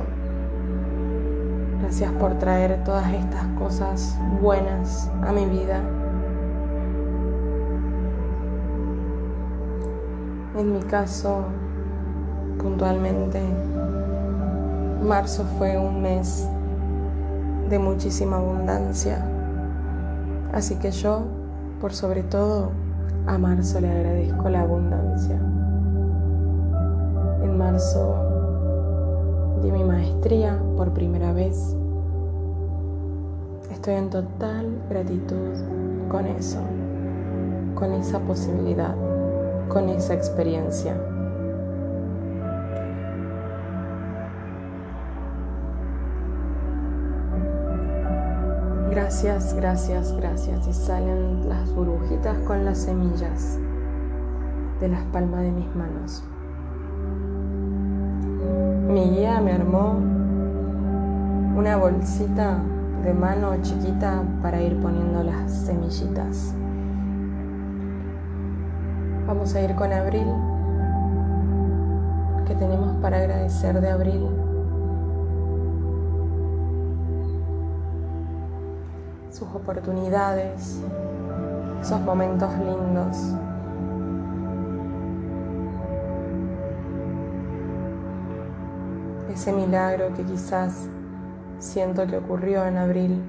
Gracias 1.86 2.12
por 2.14 2.34
traer 2.40 2.84
todas 2.84 3.14
estas 3.14 3.46
cosas 3.60 4.18
buenas 4.42 5.08
a 5.22 5.32
mi 5.32 5.46
vida. 5.46 5.84
En 10.58 10.74
mi 10.74 10.80
caso, 10.82 11.44
puntualmente, 12.58 13.40
marzo 15.04 15.46
fue 15.60 15.78
un 15.78 16.02
mes 16.02 16.50
de 17.70 17.78
muchísima 17.78 18.38
abundancia. 18.38 19.24
Así 20.54 20.78
que 20.78 20.90
yo, 20.90 21.22
por 21.80 21.94
sobre 21.94 22.24
todo, 22.24 22.72
a 23.28 23.38
marzo 23.38 23.80
le 23.80 23.92
agradezco 23.92 24.50
la 24.50 24.62
abundancia. 24.62 25.36
En 27.44 27.58
marzo 27.60 28.35
di 29.66 29.72
mi 29.72 29.84
maestría 29.84 30.59
por 30.78 30.93
primera 30.93 31.34
vez. 31.34 31.76
Estoy 33.72 33.95
en 33.95 34.09
total 34.11 34.84
gratitud 34.89 35.53
con 36.07 36.28
eso, 36.28 36.59
con 37.74 37.91
esa 37.93 38.20
posibilidad, 38.20 38.95
con 39.68 39.89
esa 39.89 40.13
experiencia. 40.13 40.95
Gracias, 48.91 49.53
gracias, 49.55 50.16
gracias. 50.16 50.68
Y 50.68 50.74
salen 50.74 51.49
las 51.49 51.74
burbujitas 51.74 52.38
con 52.39 52.66
las 52.66 52.78
semillas 52.78 53.57
de 54.80 54.89
las 54.89 55.03
palmas 55.05 55.41
de 55.41 55.51
mis 55.51 55.76
manos 55.76 56.24
mi 58.96 59.10
guía 59.10 59.41
me 59.41 59.52
armó 59.52 60.00
una 61.58 61.76
bolsita 61.76 62.60
de 63.04 63.14
mano 63.14 63.52
chiquita 63.62 64.24
para 64.41 64.62
ir 64.62 64.82
poniendo 64.82 65.22
las 65.22 65.52
semillitas. 65.52 66.54
Vamos 69.28 69.54
a 69.54 69.62
ir 69.62 69.76
con 69.76 69.91
abril. 69.91 70.26
¿Qué 72.48 72.56
tenemos 72.56 72.96
para 73.02 73.18
agradecer 73.18 73.82
de 73.82 73.89
abril? 73.89 74.30
Sus 79.30 79.50
oportunidades, 79.54 80.82
esos 81.82 82.00
momentos 82.00 82.50
lindos, 82.60 83.36
ese 89.36 89.52
milagro 89.52 90.14
que 90.14 90.24
quizás 90.24 90.88
siento 91.60 92.08
que 92.08 92.18
ocurrió 92.18 92.66
en 92.66 92.78
abril. 92.78 93.22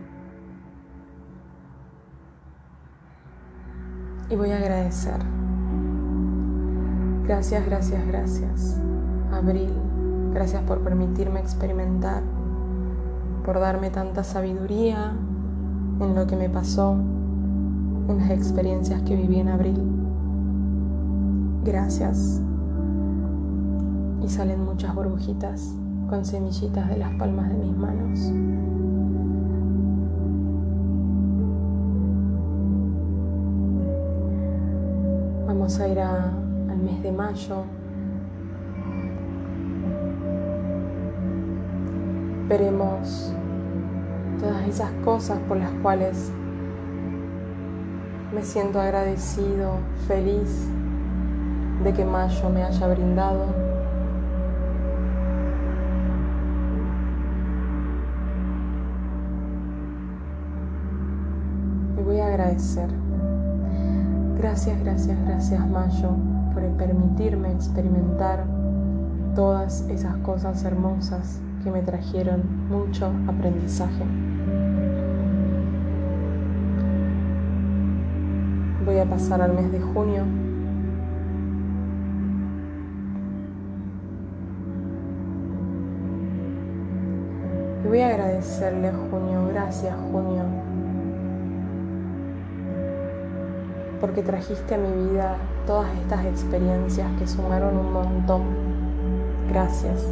Y 4.31 4.37
voy 4.37 4.53
a 4.53 4.59
agradecer. 4.59 5.19
Gracias, 7.25 7.67
gracias, 7.67 8.07
gracias. 8.07 8.81
Abril, 9.33 9.73
gracias 10.33 10.63
por 10.63 10.79
permitirme 10.85 11.41
experimentar, 11.41 12.23
por 13.45 13.59
darme 13.59 13.91
tanta 13.91 14.23
sabiduría 14.23 15.13
en 16.01 16.15
lo 16.15 16.25
que 16.29 16.37
me 16.37 16.49
pasó, 16.49 16.93
en 16.93 18.19
las 18.21 18.31
experiencias 18.31 19.03
que 19.03 19.17
viví 19.17 19.41
en 19.41 19.49
abril. 19.49 19.83
Gracias. 21.65 22.41
Y 24.23 24.29
salen 24.29 24.65
muchas 24.65 24.95
burbujitas 24.95 25.75
con 26.09 26.25
semillitas 26.25 26.89
de 26.89 26.99
las 26.99 27.13
palmas 27.15 27.49
de 27.49 27.57
mis 27.57 27.77
manos. 27.77 28.33
Vamos 35.47 35.81
a 35.81 35.89
ir 35.89 35.99
al 36.01 36.79
mes 36.79 37.03
de 37.03 37.13
mayo. 37.13 37.65
Veremos 42.49 43.33
todas 44.39 44.69
esas 44.69 44.91
cosas 45.05 45.39
por 45.49 45.57
las 45.57 45.71
cuales 45.83 46.31
me 48.33 48.43
siento 48.43 48.81
agradecido, 48.81 49.79
feliz 50.07 50.69
de 51.83 51.93
que 51.93 52.05
mayo 52.05 52.49
me 52.51 52.63
haya 52.63 52.87
brindado. 52.87 53.66
Gracias, 64.39 64.81
gracias, 64.81 65.19
gracias 65.27 65.69
Mayo 65.69 66.17
por 66.55 66.63
permitirme 66.79 67.53
experimentar 67.53 68.47
todas 69.35 69.83
esas 69.91 70.17
cosas 70.19 70.65
hermosas 70.65 71.39
que 71.63 71.71
me 71.71 71.83
trajeron 71.83 72.43
mucho 72.71 73.13
aprendizaje. 73.29 74.05
Voy 78.87 78.99
a 78.99 79.05
pasar 79.05 79.43
al 79.43 79.53
mes 79.53 79.71
de 79.71 79.81
junio. 79.81 80.25
Y 87.85 87.89
voy 87.89 88.01
a 88.01 88.09
agradecerle 88.09 88.93
junio, 89.11 89.47
gracias 89.53 89.95
junio, 90.11 90.45
porque 94.01 94.23
trajiste 94.23 94.75
a 94.75 94.79
mi 94.79 95.11
vida 95.11 95.37
todas 95.67 95.89
estas 95.99 96.25
experiencias 96.25 97.09
que 97.19 97.27
sumaron 97.27 97.77
un 97.77 97.93
montón. 97.93 98.43
Gracias, 99.49 100.03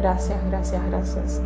gracias, 0.00 0.38
gracias, 0.50 0.82
gracias. 0.86 1.42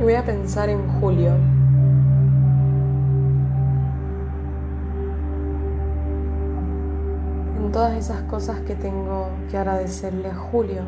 Voy 0.00 0.14
a 0.14 0.24
pensar 0.24 0.68
en 0.68 0.86
Julio. 1.00 1.32
En 7.56 7.72
todas 7.72 7.96
esas 7.96 8.22
cosas 8.22 8.60
que 8.60 8.74
tengo 8.74 9.28
que 9.50 9.58
agradecerle 9.58 10.30
a 10.30 10.34
Julio. 10.36 10.82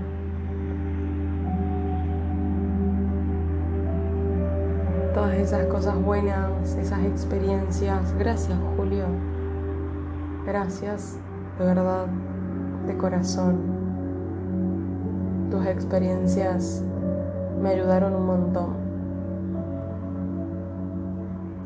Todas 5.20 5.34
esas 5.34 5.66
cosas 5.66 6.02
buenas, 6.02 6.74
esas 6.76 7.04
experiencias. 7.04 8.14
Gracias 8.18 8.56
Julio. 8.74 9.04
Gracias, 10.46 11.18
de 11.58 11.64
verdad, 11.66 12.06
de 12.86 12.96
corazón. 12.96 13.58
Tus 15.50 15.66
experiencias 15.66 16.82
me 17.60 17.68
ayudaron 17.68 18.14
un 18.14 18.24
montón. 18.24 18.68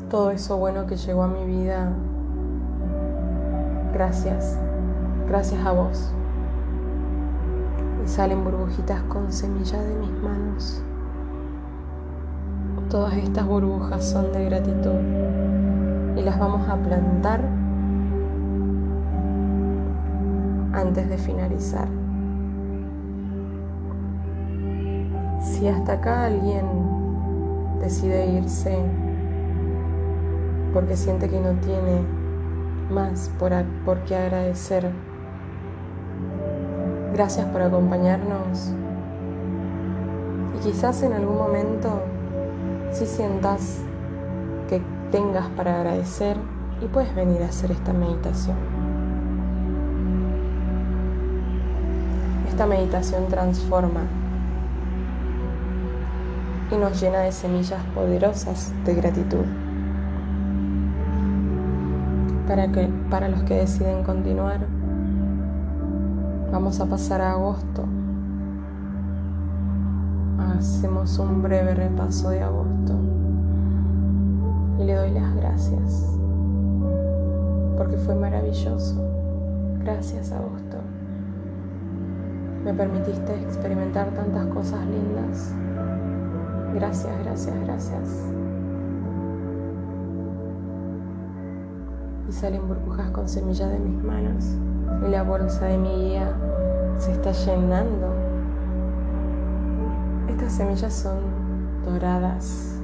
Todo 0.09 0.31
eso 0.31 0.57
bueno 0.57 0.85
que 0.85 0.97
llegó 0.97 1.23
a 1.23 1.29
mi 1.29 1.45
vida, 1.45 1.93
gracias, 3.93 4.59
gracias 5.29 5.65
a 5.65 5.71
vos. 5.71 6.11
Y 8.03 8.09
salen 8.09 8.43
burbujitas 8.43 9.01
con 9.03 9.31
semilla 9.31 9.81
de 9.81 9.95
mis 9.95 10.11
manos. 10.11 10.84
Todas 12.89 13.15
estas 13.15 13.47
burbujas 13.47 14.05
son 14.05 14.31
de 14.31 14.45
gratitud 14.45 14.99
y 16.15 16.21
las 16.21 16.37
vamos 16.37 16.69
a 16.69 16.75
plantar 16.75 17.41
antes 20.71 21.09
de 21.09 21.17
finalizar. 21.17 21.87
Si 25.41 25.67
hasta 25.67 25.93
acá 25.93 26.25
alguien 26.25 26.65
decide 27.81 28.27
irse 28.27 28.77
porque 30.71 30.95
siente 30.95 31.27
que 31.27 31.39
no 31.39 31.53
tiene 31.61 32.01
más 32.91 33.31
por, 33.39 33.51
por 33.83 33.99
qué 34.01 34.15
agradecer, 34.15 34.91
gracias 37.13 37.47
por 37.47 37.63
acompañarnos. 37.63 38.73
Y 40.55 40.59
quizás 40.59 41.01
en 41.01 41.13
algún 41.13 41.37
momento 41.37 42.01
si 42.95 43.05
sientas 43.05 43.81
que 44.69 44.81
tengas 45.11 45.49
para 45.49 45.75
agradecer 45.75 46.37
y 46.81 46.85
puedes 46.85 47.13
venir 47.13 47.41
a 47.43 47.47
hacer 47.47 47.71
esta 47.71 47.91
meditación. 47.91 48.55
Esta 52.47 52.65
meditación 52.65 53.27
transforma 53.27 53.99
y 56.71 56.75
nos 56.77 57.01
llena 57.01 57.19
de 57.19 57.33
semillas 57.33 57.83
poderosas 57.93 58.71
de 58.85 58.95
gratitud. 58.95 59.45
Para, 62.47 62.71
que, 62.71 62.87
para 63.09 63.27
los 63.27 63.43
que 63.43 63.55
deciden 63.55 64.03
continuar, 64.03 64.61
vamos 66.49 66.79
a 66.79 66.85
pasar 66.85 67.19
a 67.19 67.31
agosto. 67.31 67.83
Hacemos 70.65 71.19
un 71.19 71.43
breve 71.43 71.75
repaso 71.75 72.31
de 72.31 72.41
agosto 72.41 72.95
y 74.79 74.83
le 74.83 74.95
doy 74.95 75.11
las 75.11 75.35
gracias 75.35 76.17
porque 77.77 77.97
fue 77.97 78.15
maravilloso. 78.15 78.95
Gracias 79.83 80.31
agosto. 80.31 80.77
Me 82.63 82.73
permitiste 82.73 83.39
experimentar 83.41 84.09
tantas 84.15 84.47
cosas 84.47 84.79
lindas. 84.87 85.53
Gracias, 86.73 87.13
gracias, 87.23 87.55
gracias. 87.63 88.23
Y 92.27 92.31
salen 92.31 92.67
burbujas 92.67 93.11
con 93.11 93.29
semillas 93.29 93.69
de 93.69 93.77
mis 93.77 94.03
manos 94.03 94.55
y 95.05 95.11
la 95.11 95.21
bolsa 95.21 95.67
de 95.67 95.77
mi 95.77 95.95
guía 95.95 96.35
se 96.97 97.11
está 97.11 97.33
llenando. 97.33 98.14
Estas 100.35 100.51
semillas 100.51 100.93
son 100.93 101.15
doradas. 101.85 102.77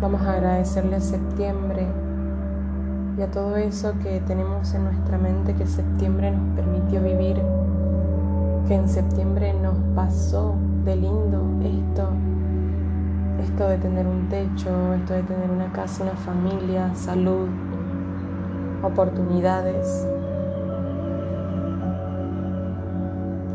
Vamos 0.00 0.22
a 0.22 0.34
agradecerle 0.34 0.94
a 0.94 1.00
septiembre 1.00 1.84
y 3.18 3.22
a 3.22 3.30
todo 3.32 3.56
eso 3.56 3.94
que 4.00 4.20
tenemos 4.20 4.72
en 4.72 4.84
nuestra 4.84 5.18
mente 5.18 5.56
que 5.56 5.66
septiembre 5.66 6.30
nos 6.30 6.54
permitió 6.54 7.02
vivir, 7.02 7.42
que 8.68 8.76
en 8.76 8.88
septiembre 8.88 9.52
nos 9.52 9.74
pasó 9.96 10.54
de 10.84 10.94
lindo 10.94 11.42
esto, 11.64 12.08
esto 13.42 13.68
de 13.68 13.78
tener 13.78 14.06
un 14.06 14.28
techo, 14.28 14.94
esto 14.94 15.14
de 15.14 15.24
tener 15.24 15.50
una 15.50 15.72
casa, 15.72 16.04
una 16.04 16.14
familia, 16.14 16.94
salud, 16.94 17.48
oportunidades. 18.82 20.06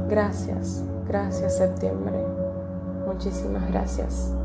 Gracias, 0.09 0.83
gracias 1.07 1.57
septiembre, 1.57 2.23
muchísimas 3.07 3.67
gracias. 3.71 4.35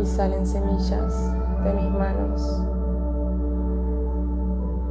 Y 0.00 0.06
salen 0.06 0.46
semillas 0.46 1.32
de 1.64 1.72
mis 1.74 1.90
manos. 1.90 2.62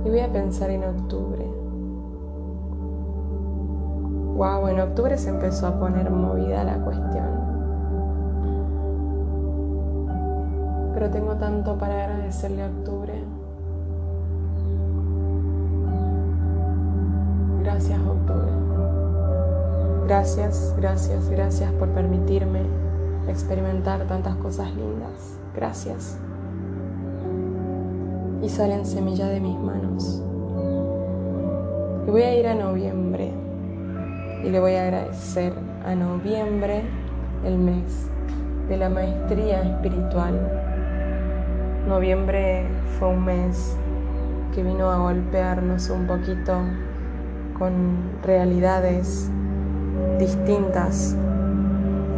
Y 0.03 0.09
voy 0.09 0.19
a 0.19 0.31
pensar 0.31 0.69
en 0.69 0.83
octubre. 0.83 1.45
Wow, 4.35 4.67
en 4.67 4.79
octubre 4.81 5.17
se 5.17 5.29
empezó 5.29 5.67
a 5.67 5.79
poner 5.79 6.11
movida 6.11 6.63
la 6.63 6.83
cuestión. 6.83 7.34
Pero 10.95 11.09
tengo 11.11 11.35
tanto 11.35 11.77
para 11.77 12.05
agradecerle 12.05 12.63
a 12.63 12.67
octubre. 12.67 13.13
Gracias, 17.61 17.99
octubre. 17.99 18.51
Gracias, 20.07 20.73
gracias, 20.77 21.29
gracias 21.29 21.71
por 21.73 21.89
permitirme 21.89 22.61
experimentar 23.27 24.07
tantas 24.07 24.35
cosas 24.37 24.73
lindas. 24.73 25.37
Gracias 25.53 26.17
y 28.45 28.49
salen 28.49 28.85
semillas 28.85 29.29
de 29.29 29.39
mis 29.39 29.57
manos. 29.57 30.21
Y 32.07 32.11
voy 32.11 32.21
a 32.21 32.35
ir 32.35 32.47
a 32.47 32.53
noviembre 32.53 33.31
y 34.43 34.49
le 34.49 34.59
voy 34.59 34.75
a 34.75 34.83
agradecer 34.83 35.53
a 35.83 35.95
noviembre 35.95 36.83
el 37.43 37.57
mes 37.57 38.07
de 38.69 38.77
la 38.77 38.89
maestría 38.89 39.61
espiritual. 39.61 40.64
Noviembre 41.87 42.65
fue 42.97 43.09
un 43.09 43.25
mes 43.25 43.77
que 44.53 44.63
vino 44.63 44.89
a 44.89 44.97
golpearnos 44.97 45.89
un 45.89 46.07
poquito 46.07 46.59
con 47.57 48.21
realidades 48.23 49.29
distintas 50.19 51.15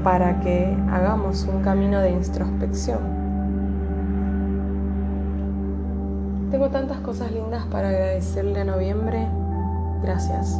para 0.04 0.40
que 0.40 0.76
hagamos 0.90 1.44
un 1.44 1.62
camino 1.62 2.00
de 2.00 2.12
introspección 2.12 3.18
Tengo 6.52 6.70
tantas 6.70 7.00
cosas 7.02 7.30
lindas 7.32 7.66
para 7.66 7.90
agradecerle 7.90 8.62
a 8.62 8.64
noviembre. 8.64 9.28
Gracias, 10.02 10.58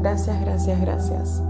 gracias, 0.00 0.40
gracias, 0.40 0.80
gracias. 0.80 1.42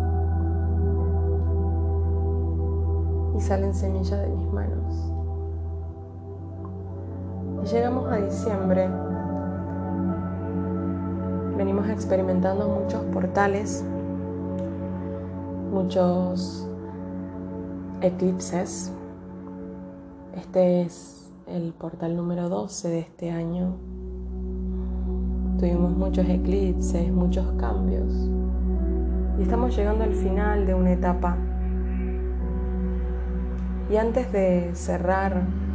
Y 3.36 3.40
salen 3.40 3.72
semillas 3.74 4.20
de 4.20 4.28
mis 4.28 4.52
manos. 4.52 5.15
Llegamos 7.72 8.06
a 8.12 8.18
diciembre. 8.18 8.88
Venimos 11.56 11.88
experimentando 11.88 12.68
muchos 12.68 13.02
portales, 13.06 13.84
muchos 15.72 16.68
eclipses. 18.02 18.92
Este 20.36 20.82
es 20.82 21.32
el 21.48 21.72
portal 21.72 22.14
número 22.14 22.48
12 22.48 22.88
de 22.88 23.00
este 23.00 23.32
año. 23.32 23.74
Tuvimos 25.58 25.90
muchos 25.90 26.28
eclipses, 26.28 27.10
muchos 27.10 27.50
cambios. 27.58 28.30
Y 29.40 29.42
estamos 29.42 29.76
llegando 29.76 30.04
al 30.04 30.14
final 30.14 30.66
de 30.68 30.74
una 30.74 30.92
etapa. 30.92 31.36
Y 33.90 33.96
antes 33.96 34.30
de 34.30 34.70
cerrar 34.74 35.65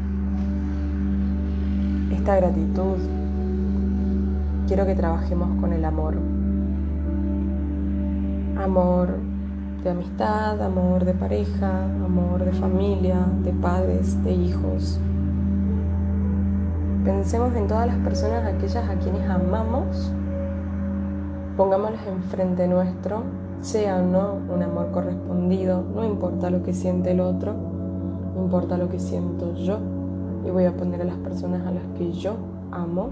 esta 2.13 2.35
gratitud, 2.35 2.97
quiero 4.67 4.85
que 4.85 4.95
trabajemos 4.95 5.59
con 5.59 5.73
el 5.73 5.83
amor. 5.85 6.15
Amor 8.57 9.09
de 9.83 9.89
amistad, 9.89 10.61
amor 10.61 11.05
de 11.05 11.13
pareja, 11.13 11.85
amor 12.05 12.45
de 12.45 12.51
familia, 12.53 13.25
de 13.43 13.51
padres, 13.51 14.23
de 14.23 14.31
hijos. 14.31 14.99
Pensemos 17.03 17.55
en 17.55 17.67
todas 17.67 17.87
las 17.87 17.97
personas, 17.97 18.45
aquellas 18.45 18.87
a 18.87 18.95
quienes 18.95 19.27
amamos, 19.27 20.11
pongámoslas 21.57 22.05
enfrente 22.07 22.67
nuestro, 22.67 23.23
sea 23.61 23.97
o 23.97 24.03
no 24.03 24.37
un 24.53 24.61
amor 24.61 24.91
correspondido, 24.91 25.83
no 25.95 26.05
importa 26.05 26.51
lo 26.51 26.61
que 26.61 26.73
siente 26.73 27.11
el 27.11 27.21
otro, 27.21 27.55
importa 28.37 28.77
lo 28.77 28.89
que 28.89 28.99
siento 28.99 29.55
yo, 29.55 29.79
y 30.45 30.49
voy 30.49 30.65
a 30.65 30.71
poner 30.71 31.01
a 31.01 31.05
las 31.05 31.17
personas 31.17 31.65
a 31.65 31.71
las 31.71 31.83
que 31.97 32.11
yo 32.11 32.35
amo. 32.71 33.09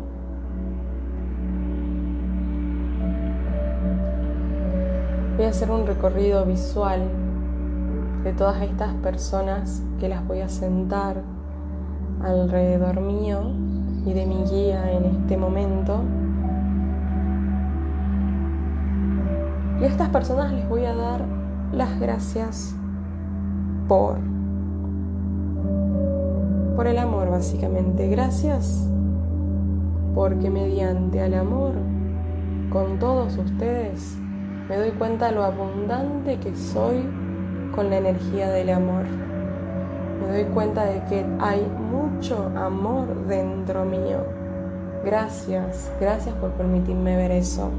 Voy 5.37 5.45
a 5.45 5.49
hacer 5.49 5.71
un 5.71 5.87
recorrido 5.87 6.45
visual 6.45 7.01
de 8.23 8.33
todas 8.33 8.61
estas 8.61 8.93
personas 8.95 9.81
que 9.99 10.09
las 10.09 10.25
voy 10.27 10.41
a 10.41 10.49
sentar 10.49 11.23
alrededor 12.21 12.99
mío 12.99 13.53
y 14.05 14.13
de 14.13 14.25
mi 14.25 14.43
guía 14.43 14.91
en 14.91 15.05
este 15.05 15.37
momento. 15.37 16.01
Y 19.79 19.83
a 19.85 19.87
estas 19.87 20.09
personas 20.09 20.51
les 20.51 20.67
voy 20.67 20.83
a 20.85 20.93
dar 20.93 21.23
las 21.71 21.99
gracias 21.99 22.75
por 23.87 24.28
por 26.79 26.87
el 26.87 26.97
amor 26.97 27.29
básicamente. 27.29 28.07
Gracias 28.07 28.87
porque 30.15 30.49
mediante 30.49 31.19
el 31.19 31.33
amor 31.33 31.73
con 32.69 32.99
todos 32.99 33.37
ustedes 33.37 34.17
me 34.69 34.77
doy 34.77 34.91
cuenta 34.91 35.29
lo 35.33 35.43
abundante 35.43 36.37
que 36.37 36.55
soy 36.55 37.03
con 37.75 37.89
la 37.89 37.97
energía 37.97 38.49
del 38.51 38.69
amor. 38.69 39.03
Me 40.21 40.31
doy 40.31 40.45
cuenta 40.53 40.85
de 40.85 41.03
que 41.09 41.25
hay 41.41 41.67
mucho 41.91 42.49
amor 42.55 43.27
dentro 43.27 43.83
mío. 43.83 44.23
Gracias, 45.03 45.91
gracias 45.99 46.33
por 46.35 46.51
permitirme 46.51 47.17
ver 47.17 47.31
eso. 47.31 47.71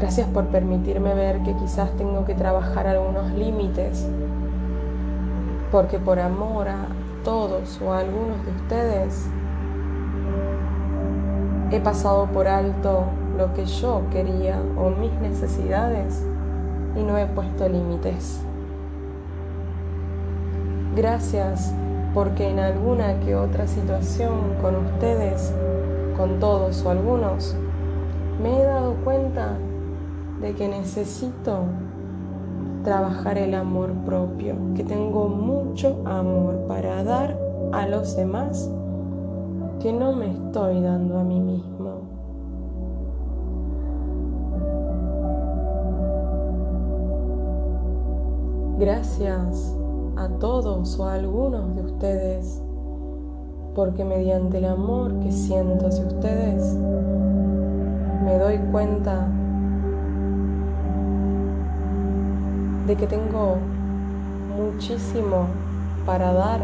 Gracias 0.00 0.26
por 0.28 0.46
permitirme 0.46 1.14
ver 1.14 1.42
que 1.42 1.54
quizás 1.56 1.94
tengo 1.98 2.24
que 2.24 2.34
trabajar 2.34 2.86
algunos 2.86 3.30
límites. 3.32 4.08
Porque 5.70 5.98
por 5.98 6.18
amor 6.18 6.68
a 6.68 7.01
todos 7.24 7.80
o 7.80 7.92
algunos 7.92 8.44
de 8.44 8.52
ustedes 8.52 9.28
he 11.70 11.80
pasado 11.80 12.26
por 12.26 12.48
alto 12.48 13.04
lo 13.36 13.54
que 13.54 13.64
yo 13.64 14.02
quería 14.10 14.60
o 14.76 14.90
mis 14.90 15.12
necesidades 15.20 16.22
y 16.96 17.02
no 17.02 17.16
he 17.16 17.26
puesto 17.26 17.68
límites. 17.68 18.40
Gracias 20.94 21.72
porque 22.12 22.50
en 22.50 22.58
alguna 22.58 23.18
que 23.20 23.34
otra 23.34 23.66
situación 23.66 24.56
con 24.60 24.76
ustedes, 24.76 25.52
con 26.16 26.38
todos 26.38 26.84
o 26.84 26.90
algunos, 26.90 27.56
me 28.42 28.60
he 28.60 28.64
dado 28.64 28.94
cuenta 29.04 29.56
de 30.42 30.52
que 30.52 30.68
necesito 30.68 31.64
trabajar 32.82 33.38
el 33.38 33.54
amor 33.54 33.92
propio, 34.04 34.56
que 34.74 34.84
tengo 34.84 35.28
mucho 35.28 36.02
amor 36.04 36.66
para 36.68 37.04
dar 37.04 37.38
a 37.72 37.86
los 37.86 38.16
demás 38.16 38.70
que 39.80 39.92
no 39.92 40.14
me 40.14 40.32
estoy 40.32 40.80
dando 40.80 41.18
a 41.18 41.24
mí 41.24 41.40
mismo. 41.40 42.02
Gracias 48.78 49.76
a 50.16 50.28
todos 50.40 50.98
o 50.98 51.04
a 51.04 51.14
algunos 51.14 51.74
de 51.76 51.82
ustedes, 51.82 52.62
porque 53.74 54.04
mediante 54.04 54.58
el 54.58 54.66
amor 54.66 55.18
que 55.20 55.30
siento 55.30 55.86
hacia 55.86 56.06
ustedes, 56.06 56.76
me 58.24 58.38
doy 58.38 58.58
cuenta 58.70 59.28
de 62.92 62.98
que 62.98 63.06
tengo 63.06 63.56
muchísimo 64.54 65.46
para 66.04 66.30
dar 66.34 66.60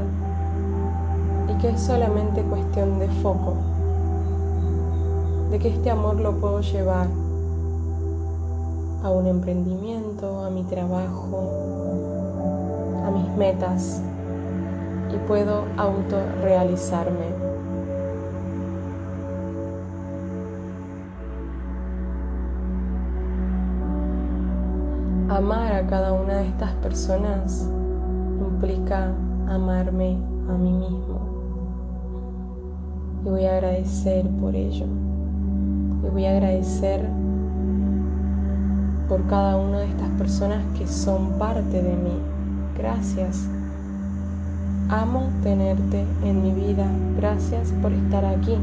y 1.48 1.54
que 1.58 1.70
es 1.70 1.80
solamente 1.80 2.42
cuestión 2.42 2.98
de 2.98 3.08
foco, 3.22 3.54
de 5.50 5.58
que 5.58 5.68
este 5.68 5.90
amor 5.90 6.16
lo 6.16 6.32
puedo 6.32 6.60
llevar 6.60 7.06
a 9.02 9.08
un 9.08 9.26
emprendimiento, 9.26 10.44
a 10.44 10.50
mi 10.50 10.64
trabajo, 10.64 11.50
a 13.06 13.10
mis 13.10 13.34
metas 13.38 14.02
y 15.10 15.16
puedo 15.26 15.64
autorrealizarme. 15.78 17.47
Amar 25.38 25.72
a 25.72 25.86
cada 25.86 26.14
una 26.14 26.38
de 26.38 26.48
estas 26.48 26.72
personas 26.82 27.70
implica 28.40 29.14
amarme 29.46 30.18
a 30.48 30.58
mí 30.58 30.72
mismo. 30.72 31.20
Y 33.24 33.28
voy 33.28 33.44
a 33.44 33.52
agradecer 33.52 34.26
por 34.40 34.56
ello. 34.56 34.86
Y 36.04 36.10
voy 36.10 36.24
a 36.24 36.32
agradecer 36.32 37.08
por 39.08 39.24
cada 39.28 39.56
una 39.58 39.78
de 39.78 39.86
estas 39.86 40.08
personas 40.18 40.58
que 40.76 40.88
son 40.88 41.38
parte 41.38 41.84
de 41.84 41.94
mí. 41.94 42.18
Gracias. 42.76 43.48
Amo 44.88 45.28
tenerte 45.44 46.04
en 46.24 46.42
mi 46.42 46.50
vida. 46.50 46.88
Gracias 47.16 47.70
por 47.80 47.92
estar 47.92 48.24
aquí. 48.24 48.56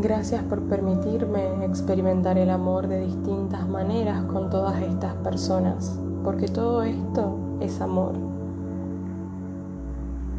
Gracias 0.00 0.44
por 0.44 0.60
permitirme 0.60 1.64
experimentar 1.64 2.38
el 2.38 2.50
amor 2.50 2.86
de 2.86 3.00
distintas 3.00 3.68
maneras 3.68 4.22
con 4.32 4.48
todas 4.48 4.80
estas 4.80 5.12
personas, 5.14 5.98
porque 6.22 6.46
todo 6.46 6.84
esto 6.84 7.36
es 7.58 7.80
amor. 7.80 8.12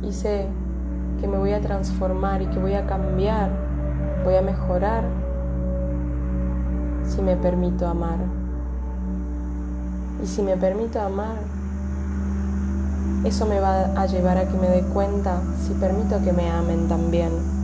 Y 0.02 0.14
sé 0.14 0.48
que 1.20 1.28
me 1.28 1.38
voy 1.38 1.52
a 1.52 1.60
transformar 1.60 2.42
y 2.42 2.46
que 2.46 2.58
voy 2.58 2.74
a 2.74 2.88
cambiar, 2.88 3.50
voy 4.24 4.36
a 4.36 4.42
mejorar 4.42 5.04
si 7.04 7.22
me 7.22 7.36
permito 7.36 7.86
amar. 7.86 8.20
Y 10.24 10.28
si 10.28 10.42
me 10.42 10.56
permito 10.56 11.02
amar, 11.02 11.36
eso 13.26 13.46
me 13.46 13.60
va 13.60 13.88
a 14.02 14.06
llevar 14.06 14.38
a 14.38 14.48
que 14.48 14.58
me 14.58 14.70
dé 14.70 14.84
cuenta 14.94 15.42
si 15.60 15.74
permito 15.74 16.24
que 16.24 16.32
me 16.32 16.50
amen 16.50 16.88
también. 16.88 17.59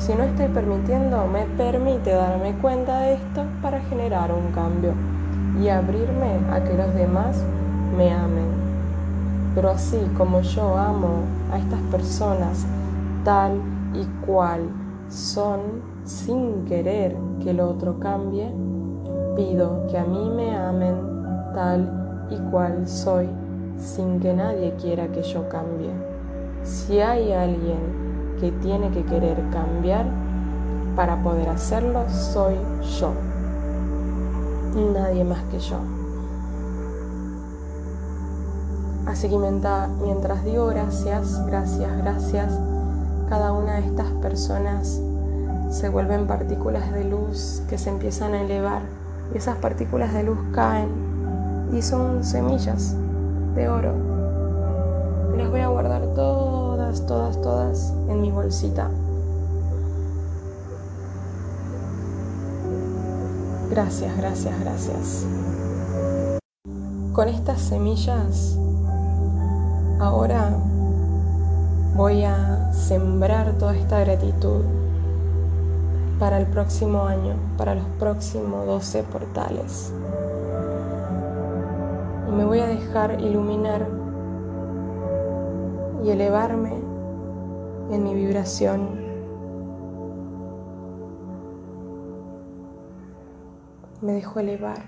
Si 0.00 0.14
no 0.14 0.24
estoy 0.24 0.48
permitiendo, 0.48 1.26
me 1.26 1.44
permite 1.58 2.12
darme 2.12 2.54
cuenta 2.54 3.00
de 3.00 3.14
esto 3.14 3.44
para 3.60 3.80
generar 3.80 4.32
un 4.32 4.50
cambio 4.52 4.94
y 5.62 5.68
abrirme 5.68 6.38
a 6.50 6.64
que 6.64 6.72
los 6.72 6.94
demás 6.94 7.44
me 7.98 8.10
amen. 8.10 8.48
Pero 9.54 9.68
así 9.68 10.00
como 10.16 10.40
yo 10.40 10.74
amo 10.78 11.24
a 11.52 11.58
estas 11.58 11.80
personas 11.90 12.64
tal 13.24 13.60
y 13.92 14.06
cual 14.24 14.70
son, 15.10 15.60
sin 16.04 16.64
querer 16.64 17.14
que 17.42 17.50
el 17.50 17.60
otro 17.60 18.00
cambie, 18.00 18.50
pido 19.36 19.86
que 19.90 19.98
a 19.98 20.04
mí 20.04 20.30
me 20.34 20.56
amen 20.56 20.94
tal 21.52 22.26
y 22.30 22.36
cual 22.50 22.88
soy, 22.88 23.28
sin 23.76 24.18
que 24.18 24.32
nadie 24.32 24.72
quiera 24.80 25.08
que 25.08 25.22
yo 25.22 25.46
cambie. 25.50 25.90
Si 26.62 27.00
hay 27.00 27.34
alguien 27.34 27.99
que 28.40 28.50
tiene 28.52 28.90
que 28.90 29.04
querer 29.04 29.36
cambiar, 29.50 30.06
para 30.96 31.22
poder 31.22 31.48
hacerlo 31.48 32.04
soy 32.10 32.56
yo, 32.98 33.12
nadie 34.92 35.24
más 35.24 35.42
que 35.50 35.58
yo. 35.58 35.76
Así 39.06 39.28
que 39.28 39.38
mientras 39.38 40.44
digo 40.44 40.66
gracias, 40.66 41.44
gracias, 41.46 41.96
gracias, 41.98 42.52
cada 43.28 43.52
una 43.52 43.74
de 43.74 43.86
estas 43.86 44.08
personas 44.20 45.00
se 45.70 45.88
vuelven 45.88 46.26
partículas 46.26 46.92
de 46.92 47.04
luz 47.04 47.62
que 47.68 47.78
se 47.78 47.90
empiezan 47.90 48.34
a 48.34 48.42
elevar 48.42 48.82
y 49.32 49.38
esas 49.38 49.56
partículas 49.56 50.12
de 50.12 50.24
luz 50.24 50.38
caen 50.52 50.88
y 51.72 51.82
son 51.82 52.24
semillas 52.24 52.94
de 53.54 53.68
oro. 53.68 53.94
Las 55.36 55.48
voy 55.48 55.60
a 55.60 55.68
guardar 55.68 56.02
todas, 56.14 56.59
todas, 57.06 57.40
todas 57.40 57.92
en 58.08 58.20
mi 58.20 58.30
bolsita. 58.30 58.90
Gracias, 63.70 64.16
gracias, 64.16 64.60
gracias. 64.60 65.26
Con 67.12 67.28
estas 67.28 67.60
semillas 67.60 68.56
ahora 70.00 70.50
voy 71.94 72.24
a 72.24 72.72
sembrar 72.72 73.52
toda 73.58 73.76
esta 73.76 74.00
gratitud 74.00 74.62
para 76.18 76.38
el 76.38 76.46
próximo 76.46 77.04
año, 77.04 77.36
para 77.56 77.74
los 77.76 77.84
próximos 77.98 78.66
12 78.66 79.02
portales. 79.04 79.92
y 82.28 82.32
me 82.32 82.44
voy 82.44 82.60
a 82.60 82.66
dejar 82.66 83.20
iluminar 83.20 83.99
y 86.02 86.10
elevarme 86.10 86.72
en 87.90 88.04
mi 88.04 88.14
vibración. 88.14 89.00
Me 94.00 94.12
dejo 94.12 94.40
elevar, 94.40 94.82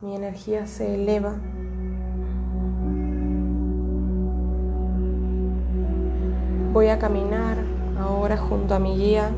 mi 0.00 0.14
energía 0.14 0.66
se 0.66 0.94
eleva. 0.94 1.34
Voy 6.72 6.88
a 6.88 6.98
caminar 6.98 7.58
ahora 7.98 8.36
junto 8.36 8.74
a 8.74 8.78
mi 8.78 8.96
guía 8.96 9.30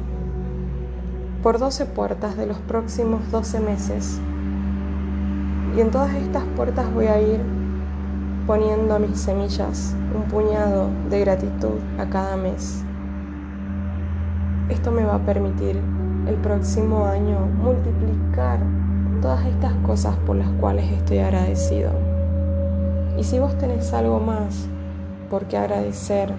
por 1.43 1.59
12 1.59 1.87
puertas 1.87 2.37
de 2.37 2.47
los 2.47 2.59
próximos 2.59 3.31
12 3.31 3.61
meses. 3.61 4.21
Y 5.77 5.81
en 5.81 5.91
todas 5.91 6.15
estas 6.15 6.45
puertas 6.57 6.93
voy 6.93 7.07
a 7.07 7.21
ir 7.21 7.54
poniendo 8.47 8.99
mis 8.99 9.19
semillas, 9.19 9.97
un 10.15 10.25
puñado 10.25 10.89
de 11.09 11.21
gratitud 11.21 11.79
a 11.99 12.05
cada 12.07 12.37
mes. 12.37 12.85
Esto 14.69 14.91
me 14.91 15.05
va 15.05 15.15
a 15.15 15.25
permitir 15.25 15.81
el 16.27 16.35
próximo 16.37 17.07
año 17.07 17.39
multiplicar 17.41 18.59
todas 19.23 19.47
estas 19.47 19.73
cosas 19.87 20.17
por 20.27 20.37
las 20.37 20.49
cuales 20.61 20.91
estoy 20.93 21.19
agradecido. 21.19 21.91
Y 23.19 23.25
si 23.25 23.39
vos 23.39 23.57
tenés 23.57 23.95
algo 23.95 24.21
más 24.21 24.67
por 25.31 25.47
qué 25.47 25.57
agradecer, 25.57 26.31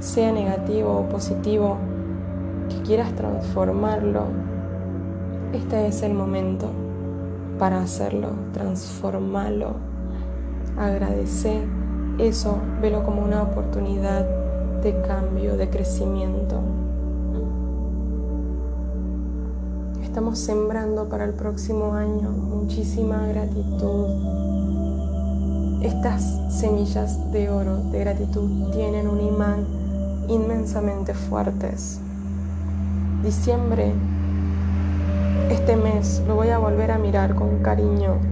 sea 0.00 0.32
negativo 0.32 0.98
o 0.98 1.08
positivo, 1.08 1.76
que 2.68 2.82
quieras 2.82 3.14
transformarlo, 3.14 4.24
este 5.52 5.86
es 5.86 6.02
el 6.02 6.14
momento 6.14 6.70
para 7.58 7.80
hacerlo, 7.80 8.30
transformarlo, 8.52 9.89
agradecer 10.78 11.66
eso, 12.18 12.58
velo 12.80 13.04
como 13.04 13.22
una 13.22 13.42
oportunidad 13.42 14.26
de 14.82 15.00
cambio, 15.02 15.56
de 15.56 15.68
crecimiento. 15.70 16.60
Estamos 20.02 20.38
sembrando 20.38 21.08
para 21.08 21.24
el 21.24 21.34
próximo 21.34 21.94
año 21.94 22.30
muchísima 22.30 23.26
gratitud. 23.28 24.06
Estas 25.82 26.38
semillas 26.50 27.32
de 27.32 27.48
oro 27.48 27.76
de 27.90 28.00
gratitud 28.00 28.70
tienen 28.72 29.08
un 29.08 29.20
imán 29.20 29.66
inmensamente 30.28 31.14
fuertes. 31.14 32.00
Diciembre 33.22 33.92
este 35.50 35.74
mes 35.74 36.22
lo 36.28 36.36
voy 36.36 36.50
a 36.50 36.58
volver 36.58 36.92
a 36.92 36.98
mirar 36.98 37.34
con 37.34 37.58
cariño. 37.58 38.29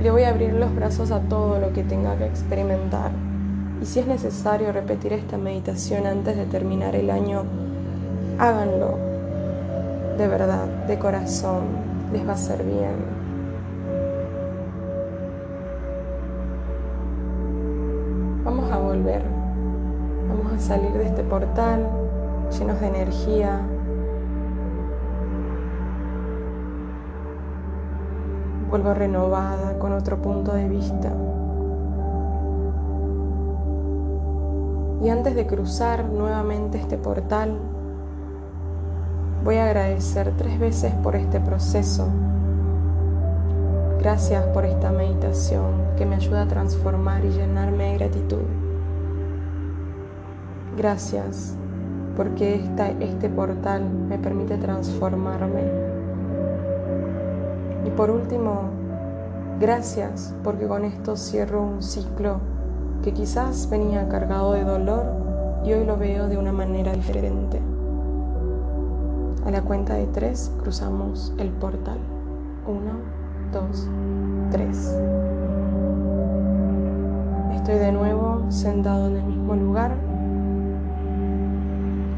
Le 0.00 0.12
voy 0.12 0.22
a 0.22 0.28
abrir 0.28 0.52
los 0.52 0.72
brazos 0.74 1.10
a 1.10 1.20
todo 1.20 1.58
lo 1.58 1.72
que 1.72 1.82
tenga 1.82 2.16
que 2.16 2.26
experimentar. 2.26 3.10
Y 3.82 3.86
si 3.86 3.98
es 3.98 4.06
necesario 4.06 4.72
repetir 4.72 5.12
esta 5.12 5.38
meditación 5.38 6.06
antes 6.06 6.36
de 6.36 6.44
terminar 6.46 6.94
el 6.94 7.10
año, 7.10 7.42
háganlo. 8.38 8.96
De 10.16 10.28
verdad, 10.28 10.66
de 10.86 10.98
corazón, 10.98 11.64
les 12.12 12.26
va 12.26 12.32
a 12.32 12.36
ser 12.36 12.62
bien. 12.62 12.94
Vamos 18.44 18.70
a 18.70 18.78
volver. 18.78 19.22
Vamos 20.28 20.52
a 20.52 20.58
salir 20.60 20.92
de 20.92 21.06
este 21.06 21.24
portal 21.24 21.86
llenos 22.56 22.80
de 22.80 22.86
energía, 22.86 23.60
vuelvo 28.68 28.92
renovada 28.92 29.78
con 29.78 29.92
otro 29.92 30.20
punto 30.20 30.52
de 30.52 30.68
vista. 30.68 31.12
Y 35.02 35.08
antes 35.10 35.34
de 35.34 35.46
cruzar 35.46 36.04
nuevamente 36.04 36.78
este 36.78 36.98
portal, 36.98 37.56
voy 39.44 39.56
a 39.56 39.66
agradecer 39.66 40.32
tres 40.36 40.58
veces 40.58 40.92
por 40.94 41.16
este 41.16 41.40
proceso. 41.40 42.08
Gracias 44.00 44.44
por 44.48 44.64
esta 44.64 44.90
meditación 44.90 45.72
que 45.96 46.04
me 46.04 46.16
ayuda 46.16 46.42
a 46.42 46.48
transformar 46.48 47.24
y 47.24 47.30
llenarme 47.30 47.92
de 47.92 47.98
gratitud. 47.98 48.42
Gracias 50.76 51.56
porque 52.16 52.60
este 53.00 53.28
portal 53.28 53.88
me 54.08 54.18
permite 54.18 54.56
transformarme 54.58 55.87
por 57.98 58.12
último, 58.12 58.70
gracias 59.58 60.32
porque 60.44 60.68
con 60.68 60.84
esto 60.84 61.16
cierro 61.16 61.60
un 61.60 61.82
ciclo 61.82 62.38
que 63.02 63.12
quizás 63.12 63.68
venía 63.68 64.08
cargado 64.08 64.52
de 64.52 64.62
dolor 64.62 65.04
y 65.64 65.72
hoy 65.72 65.84
lo 65.84 65.96
veo 65.96 66.28
de 66.28 66.38
una 66.38 66.52
manera 66.52 66.92
diferente. 66.92 67.60
A 69.44 69.50
la 69.50 69.62
cuenta 69.62 69.94
de 69.94 70.06
tres 70.06 70.52
cruzamos 70.60 71.34
el 71.38 71.48
portal. 71.48 71.98
Uno, 72.68 73.00
dos, 73.52 73.88
tres. 74.52 74.96
Estoy 77.56 77.78
de 77.80 77.90
nuevo 77.90 78.44
sentado 78.48 79.08
en 79.08 79.16
el 79.16 79.24
mismo 79.24 79.56
lugar. 79.56 79.96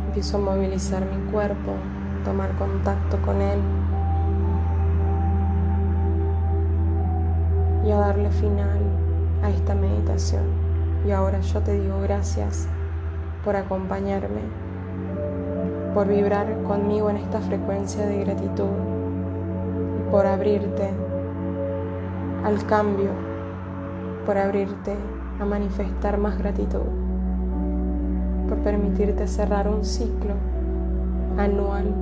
Empiezo 0.08 0.36
a 0.36 0.40
movilizar 0.40 1.06
mi 1.06 1.32
cuerpo, 1.32 1.72
tomar 2.26 2.54
contacto 2.58 3.16
con 3.22 3.40
él 3.40 3.79
a 7.92 7.98
darle 7.98 8.30
final 8.30 8.78
a 9.42 9.50
esta 9.50 9.74
meditación. 9.74 10.42
Y 11.06 11.12
ahora 11.12 11.40
yo 11.40 11.60
te 11.60 11.80
digo 11.80 12.00
gracias 12.02 12.68
por 13.44 13.56
acompañarme, 13.56 14.42
por 15.94 16.08
vibrar 16.08 16.62
conmigo 16.62 17.10
en 17.10 17.16
esta 17.16 17.40
frecuencia 17.40 18.06
de 18.06 18.24
gratitud 18.24 18.68
y 19.98 20.10
por 20.10 20.26
abrirte 20.26 20.90
al 22.44 22.64
cambio, 22.66 23.10
por 24.26 24.36
abrirte 24.36 24.94
a 25.40 25.44
manifestar 25.44 26.18
más 26.18 26.38
gratitud, 26.38 26.80
por 28.48 28.58
permitirte 28.58 29.26
cerrar 29.26 29.68
un 29.68 29.84
ciclo 29.84 30.34
anual 31.38 31.94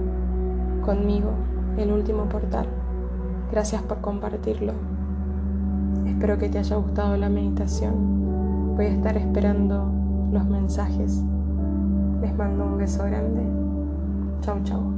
conmigo, 0.84 1.30
el 1.76 1.92
último 1.92 2.28
portal. 2.28 2.66
Gracias 3.52 3.82
por 3.82 4.00
compartirlo. 4.00 4.97
Espero 6.18 6.36
que 6.36 6.48
te 6.48 6.58
haya 6.58 6.74
gustado 6.74 7.16
la 7.16 7.28
meditación. 7.28 8.74
Voy 8.74 8.86
a 8.86 8.88
estar 8.88 9.16
esperando 9.16 9.88
los 10.32 10.44
mensajes. 10.46 11.22
Les 12.20 12.36
mando 12.36 12.64
un 12.64 12.76
beso 12.76 13.04
grande. 13.04 13.42
Chau, 14.40 14.60
chau. 14.64 14.97